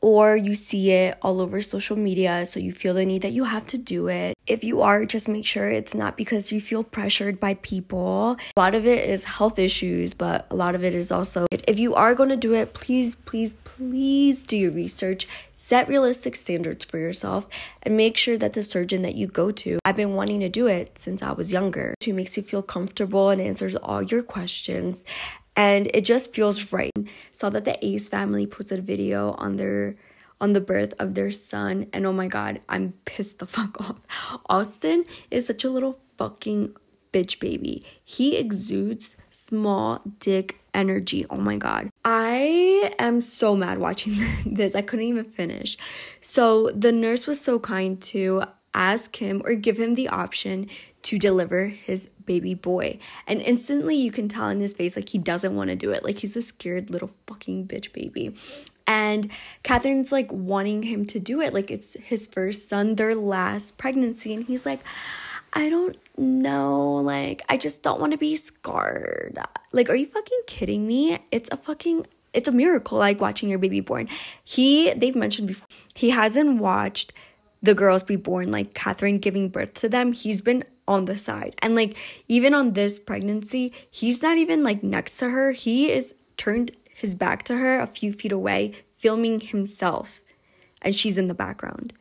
or 0.00 0.36
you 0.36 0.54
see 0.54 0.90
it 0.90 1.18
all 1.22 1.40
over 1.40 1.60
social 1.60 1.96
media, 1.96 2.46
so 2.46 2.60
you 2.60 2.72
feel 2.72 2.94
the 2.94 3.04
need 3.04 3.22
that 3.22 3.32
you 3.32 3.44
have 3.44 3.66
to 3.68 3.78
do 3.78 4.08
it. 4.08 4.36
If 4.46 4.64
you 4.64 4.80
are, 4.80 5.04
just 5.04 5.28
make 5.28 5.46
sure 5.46 5.70
it's 5.70 5.94
not 5.94 6.16
because 6.16 6.50
you 6.50 6.60
feel 6.60 6.82
pressured 6.82 7.38
by 7.38 7.54
people. 7.54 8.36
A 8.56 8.60
lot 8.60 8.74
of 8.74 8.86
it 8.86 9.08
is 9.08 9.24
health 9.24 9.58
issues, 9.58 10.14
but 10.14 10.46
a 10.50 10.56
lot 10.56 10.74
of 10.74 10.82
it 10.82 10.94
is 10.94 11.12
also 11.12 11.46
if 11.50 11.78
you 11.78 11.94
are 11.94 12.14
going 12.14 12.30
to 12.30 12.36
do 12.36 12.54
it, 12.54 12.74
please, 12.74 13.14
please, 13.14 13.54
please 13.64 14.42
do 14.42 14.56
your 14.56 14.72
research. 14.72 15.26
Set 15.54 15.88
realistic 15.88 16.34
standards 16.34 16.84
for 16.84 16.98
yourself 16.98 17.46
and 17.82 17.96
make 17.96 18.16
sure 18.16 18.36
that 18.38 18.54
the 18.54 18.64
surgeon 18.64 19.02
that 19.02 19.14
you 19.14 19.26
go 19.26 19.50
to, 19.52 19.78
I've 19.84 19.94
been 19.94 20.14
wanting 20.14 20.40
to 20.40 20.48
do 20.48 20.66
it 20.66 20.98
since 20.98 21.22
I 21.22 21.32
was 21.32 21.52
younger, 21.52 21.94
who 22.04 22.14
makes 22.14 22.36
you 22.36 22.42
feel 22.42 22.62
comfortable 22.62 23.28
and 23.28 23.40
answers 23.40 23.76
all 23.76 24.02
your 24.02 24.22
questions 24.22 25.04
and 25.60 25.90
it 25.92 26.06
just 26.06 26.34
feels 26.34 26.72
right. 26.72 26.90
Saw 27.32 27.50
that 27.50 27.66
the 27.66 27.76
Ace 27.84 28.08
family 28.08 28.46
posted 28.46 28.78
a 28.78 28.82
video 28.82 29.32
on 29.32 29.56
their 29.56 29.96
on 30.40 30.54
the 30.54 30.60
birth 30.60 30.94
of 30.98 31.12
their 31.14 31.30
son, 31.30 31.86
and 31.92 32.06
oh 32.06 32.14
my 32.14 32.26
god, 32.26 32.62
I'm 32.66 32.94
pissed 33.04 33.40
the 33.40 33.46
fuck 33.56 33.78
off. 33.78 33.98
Austin 34.48 35.04
is 35.30 35.46
such 35.46 35.62
a 35.62 35.70
little 35.70 35.98
fucking 36.16 36.74
bitch 37.12 37.40
baby. 37.40 37.84
He 38.02 38.38
exudes 38.38 39.18
small 39.28 40.00
dick 40.18 40.60
energy. 40.72 41.26
Oh 41.28 41.36
my 41.36 41.56
god. 41.56 41.90
I 42.06 42.94
am 42.98 43.20
so 43.20 43.54
mad 43.54 43.78
watching 43.78 44.14
this. 44.46 44.74
I 44.74 44.80
couldn't 44.80 45.04
even 45.06 45.24
finish. 45.24 45.76
So 46.22 46.70
the 46.70 46.92
nurse 46.92 47.26
was 47.26 47.38
so 47.38 47.58
kind 47.58 48.00
to 48.14 48.44
ask 48.72 49.16
him 49.16 49.42
or 49.44 49.54
give 49.54 49.78
him 49.78 49.94
the 49.94 50.08
option 50.08 50.68
to 51.10 51.18
deliver 51.18 51.66
his 51.66 52.08
baby 52.24 52.54
boy. 52.54 52.96
And 53.26 53.42
instantly 53.42 53.96
you 53.96 54.12
can 54.12 54.28
tell 54.28 54.48
in 54.48 54.60
his 54.60 54.74
face 54.74 54.94
like 54.94 55.08
he 55.08 55.18
doesn't 55.18 55.56
want 55.56 55.68
to 55.70 55.74
do 55.74 55.90
it. 55.90 56.04
Like 56.04 56.20
he's 56.20 56.36
a 56.36 56.42
scared 56.42 56.88
little 56.88 57.10
fucking 57.26 57.66
bitch 57.66 57.92
baby. 57.92 58.32
And 58.86 59.28
Catherine's 59.64 60.12
like 60.12 60.30
wanting 60.30 60.84
him 60.84 61.04
to 61.06 61.18
do 61.18 61.40
it. 61.40 61.52
Like 61.52 61.68
it's 61.68 61.94
his 61.94 62.28
first 62.28 62.68
son, 62.68 62.94
their 62.94 63.16
last 63.16 63.76
pregnancy. 63.76 64.32
And 64.32 64.44
he's 64.44 64.64
like, 64.64 64.78
I 65.52 65.68
don't 65.68 65.98
know. 66.16 66.94
Like, 66.94 67.42
I 67.48 67.56
just 67.56 67.82
don't 67.82 67.98
want 67.98 68.12
to 68.12 68.18
be 68.18 68.36
scarred. 68.36 69.36
Like, 69.72 69.90
are 69.90 69.96
you 69.96 70.06
fucking 70.06 70.42
kidding 70.46 70.86
me? 70.86 71.18
It's 71.32 71.50
a 71.50 71.56
fucking 71.56 72.06
it's 72.32 72.46
a 72.46 72.52
miracle 72.52 72.98
like 72.98 73.20
watching 73.20 73.48
your 73.48 73.58
baby 73.58 73.80
born. 73.80 74.08
He 74.44 74.94
they've 74.94 75.16
mentioned 75.16 75.48
before 75.48 75.66
he 75.96 76.10
hasn't 76.10 76.60
watched 76.60 77.12
the 77.62 77.74
girls 77.74 78.02
be 78.02 78.16
born 78.16 78.50
like 78.50 78.74
Catherine 78.74 79.18
giving 79.18 79.48
birth 79.48 79.74
to 79.74 79.88
them. 79.88 80.12
He's 80.12 80.40
been 80.40 80.64
on 80.90 81.04
the 81.04 81.16
side. 81.16 81.54
And 81.62 81.74
like 81.74 81.96
even 82.26 82.52
on 82.52 82.72
this 82.72 82.98
pregnancy, 82.98 83.72
he's 83.90 84.20
not 84.20 84.36
even 84.36 84.64
like 84.64 84.82
next 84.82 85.16
to 85.18 85.30
her. 85.30 85.52
He 85.52 85.90
is 85.90 86.14
turned 86.36 86.72
his 86.92 87.14
back 87.14 87.44
to 87.44 87.56
her 87.56 87.80
a 87.80 87.86
few 87.86 88.12
feet 88.12 88.32
away, 88.32 88.74
filming 88.96 89.38
himself. 89.40 90.20
And 90.82 90.94
she's 90.94 91.16
in 91.16 91.28
the 91.28 91.34
background. 91.34 91.92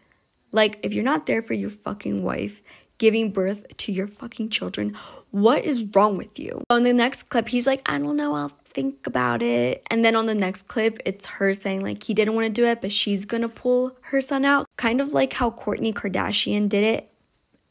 Like 0.52 0.80
if 0.82 0.93
you're 0.93 1.04
not 1.04 1.28
there 1.28 1.43
for 1.43 1.54
your 1.54 1.69
fucking 1.69 2.23
wife, 2.23 2.63
giving 2.97 3.32
birth 3.32 3.65
to 3.78 3.91
your 3.91 4.08
fucking 4.08 4.49
children, 4.49 4.97
what 5.30 5.63
is 5.63 5.84
wrong 5.93 6.17
with 6.17 6.39
you? 6.39 6.63
On 6.71 6.82
the 6.82 6.93
next 6.93 7.23
clip, 7.30 7.49
he's 7.49 7.67
like, 7.67 7.84
I 7.86 7.99
don't 7.99 8.17
know, 8.17 8.34
I'll 8.34 8.52
think 8.73 9.06
about 9.06 9.43
it. 9.43 9.84
And 9.91 10.04
then 10.04 10.15
on 10.15 10.25
the 10.25 10.34
next 10.34 10.63
clip, 10.63 10.97
it's 11.06 11.28
her 11.28 11.54
saying 11.54 11.82
like 11.82 12.04
he 12.04 12.15
didn't 12.15 12.34
want 12.34 12.47
to 12.47 12.52
do 12.52 12.65
it, 12.65 12.82
but 12.82 12.91
she's 12.91 13.25
gonna 13.25 13.49
pull 13.49 13.95
her 14.02 14.19
son 14.19 14.45
out. 14.45 14.65
Kind 14.78 14.99
of 14.99 15.13
like 15.13 15.34
how 15.34 15.52
Kourtney 15.52 15.93
Kardashian 15.93 16.67
did 16.67 16.84
it 16.84 17.08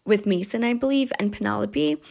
with 0.09 0.27
Mason, 0.27 0.65
I 0.65 0.75
believe, 0.75 1.13
and 1.21 1.33
Penelope 1.33 2.03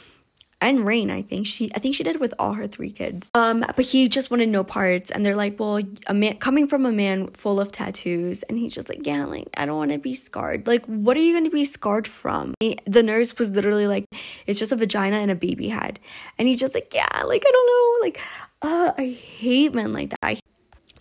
and 0.59 0.85
Reign, 0.87 1.11
I 1.11 1.21
think 1.21 1.45
she 1.45 1.71
I 1.75 1.79
think 1.79 1.93
she 1.93 2.03
did 2.03 2.19
with 2.19 2.33
all 2.39 2.53
her 2.53 2.65
three 2.65 2.91
kids. 2.91 3.29
Um, 3.35 3.63
but 3.75 3.85
he 3.85 4.07
just 4.07 4.31
wanted 4.31 4.49
no 4.49 4.63
parts, 4.63 5.11
and 5.11 5.23
they're 5.23 5.35
like, 5.35 5.59
well, 5.59 5.79
a 6.07 6.13
man 6.13 6.37
coming 6.37 6.67
from 6.67 6.85
a 6.85 6.91
man 6.91 7.27
full 7.33 7.59
of 7.59 7.71
tattoos, 7.71 8.41
and 8.43 8.57
he's 8.57 8.73
just 8.73 8.89
like, 8.89 9.05
yeah, 9.05 9.25
like 9.25 9.49
I 9.55 9.65
don't 9.65 9.77
want 9.77 9.91
to 9.91 9.99
be 9.99 10.15
scarred. 10.15 10.65
Like, 10.65 10.85
what 10.85 11.15
are 11.15 11.19
you 11.19 11.33
going 11.33 11.43
to 11.43 11.51
be 11.51 11.65
scarred 11.65 12.07
from? 12.07 12.55
He, 12.59 12.79
the 12.85 13.03
nurse 13.03 13.37
was 13.37 13.51
literally 13.51 13.85
like, 13.85 14.05
it's 14.47 14.57
just 14.57 14.71
a 14.71 14.75
vagina 14.75 15.17
and 15.17 15.29
a 15.29 15.35
baby 15.35 15.69
head, 15.69 15.99
and 16.39 16.47
he's 16.47 16.59
just 16.59 16.73
like, 16.73 16.91
yeah, 16.93 17.23
like 17.23 17.43
I 17.45 17.51
don't 17.51 17.67
know, 17.67 18.05
like, 18.05 18.19
uh, 18.63 18.91
I 18.97 19.09
hate 19.09 19.75
men 19.75 19.93
like 19.93 20.09
that. 20.09 20.19
I, 20.23 20.39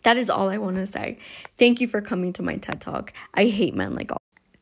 that 0.02 0.18
is 0.18 0.28
all 0.28 0.50
I 0.50 0.59
want 0.59 0.76
to 0.76 0.87
say. 0.87 1.18
Thank 1.56 1.80
you 1.80 1.88
for 1.88 2.02
coming 2.02 2.35
to 2.35 2.42
my 2.42 2.56
TED 2.56 2.82
Talk. 2.82 3.14
I 3.32 3.46
hate 3.46 3.74
men 3.74 3.94
like 3.94 4.12
all. 4.12 4.18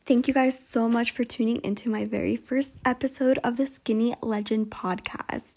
Thank 0.06 0.28
you 0.28 0.34
guys 0.34 0.58
so 0.58 0.86
much 0.86 1.12
for 1.12 1.24
tuning 1.24 1.64
into 1.64 1.88
my 1.88 2.04
very 2.04 2.36
first 2.36 2.74
episode 2.84 3.38
of 3.38 3.56
the 3.56 3.66
Skinny 3.66 4.14
Legend 4.20 4.68
podcast. 4.68 5.54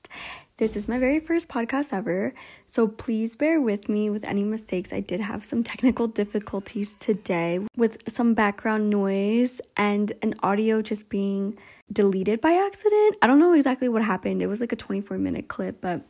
This 0.56 0.78
is 0.78 0.88
my 0.88 0.98
very 0.98 1.20
first 1.20 1.50
podcast 1.50 1.92
ever, 1.92 2.34
so 2.66 2.88
please 2.88 3.36
bear 3.36 3.60
with 3.60 3.90
me 3.90 4.10
with 4.10 4.26
any 4.26 4.46
mistakes. 4.46 4.94
I 4.94 5.02
did 5.02 5.20
have 5.20 5.44
some 5.44 5.66
technical 5.66 6.08
difficulties 6.08 6.96
today 6.96 7.60
with 7.76 8.02
some 8.08 8.34
background 8.34 8.90
noise 8.90 9.60
and 9.76 10.14
an 10.22 10.34
audio 10.42 10.82
just 10.82 11.10
being 11.10 11.58
deleted 11.92 12.40
by 12.40 12.54
accident. 12.54 13.18
I 13.22 13.28
don't 13.28 13.40
know 13.40 13.52
exactly 13.52 13.90
what 13.90 14.06
happened. 14.06 14.42
It 14.42 14.48
was 14.48 14.62
like 14.62 14.72
a 14.72 14.78
24 14.78 15.18
minute 15.18 15.50
clip, 15.50 15.82
but 15.82 16.04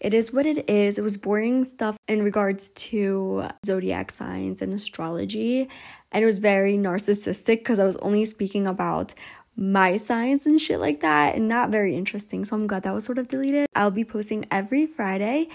it 0.00 0.14
is 0.14 0.32
what 0.32 0.46
it 0.46 0.68
is. 0.68 0.98
It 0.98 1.02
was 1.02 1.16
boring 1.16 1.64
stuff 1.64 1.96
in 2.08 2.22
regards 2.22 2.70
to 2.70 3.48
zodiac 3.64 4.10
signs 4.10 4.62
and 4.62 4.72
astrology. 4.72 5.68
And 6.10 6.22
it 6.22 6.26
was 6.26 6.38
very 6.38 6.76
narcissistic 6.76 7.58
because 7.58 7.78
I 7.78 7.84
was 7.84 7.96
only 7.96 8.24
speaking 8.24 8.66
about 8.66 9.14
my 9.56 9.96
signs 9.96 10.46
and 10.46 10.60
shit 10.60 10.80
like 10.80 11.00
that 11.00 11.34
and 11.34 11.48
not 11.48 11.70
very 11.70 11.94
interesting. 11.94 12.44
So 12.44 12.56
I'm 12.56 12.66
glad 12.66 12.84
that 12.84 12.94
was 12.94 13.04
sort 13.04 13.18
of 13.18 13.28
deleted. 13.28 13.66
I'll 13.74 13.90
be 13.90 14.04
posting 14.04 14.46
every 14.50 14.86
Friday. 14.86 15.48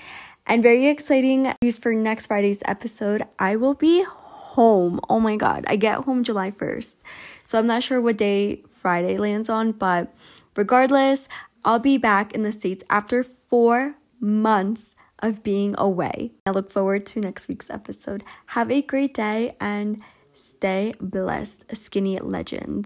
And 0.45 0.63
very 0.63 0.87
exciting 0.87 1.53
news 1.61 1.77
for 1.77 1.93
next 1.93 2.27
Friday's 2.27 2.61
episode. 2.65 3.23
I 3.37 3.55
will 3.57 3.73
be 3.73 4.03
home. 4.03 4.99
Oh 5.09 5.19
my 5.19 5.35
god. 5.35 5.65
I 5.67 5.75
get 5.75 6.05
home 6.05 6.23
July 6.23 6.51
1st. 6.51 6.95
So 7.43 7.59
I'm 7.59 7.67
not 7.67 7.83
sure 7.83 7.99
what 7.99 8.17
day 8.17 8.63
Friday 8.69 9.17
lands 9.17 9.49
on, 9.49 9.71
but 9.71 10.13
regardless, 10.55 11.27
I'll 11.65 11.79
be 11.79 11.97
back 11.97 12.33
in 12.33 12.43
the 12.43 12.51
States 12.51 12.83
after 12.89 13.23
four 13.47 13.95
months 14.19 14.95
of 15.19 15.43
being 15.43 15.75
away. 15.77 16.31
I 16.45 16.51
look 16.51 16.71
forward 16.71 17.05
to 17.07 17.19
next 17.19 17.47
week's 17.47 17.69
episode. 17.69 18.23
Have 18.47 18.71
a 18.71 18.81
great 18.81 19.13
day 19.13 19.55
and 19.59 20.03
stay 20.33 20.93
blessed, 20.99 21.75
skinny 21.75 22.19
legends. 22.19 22.75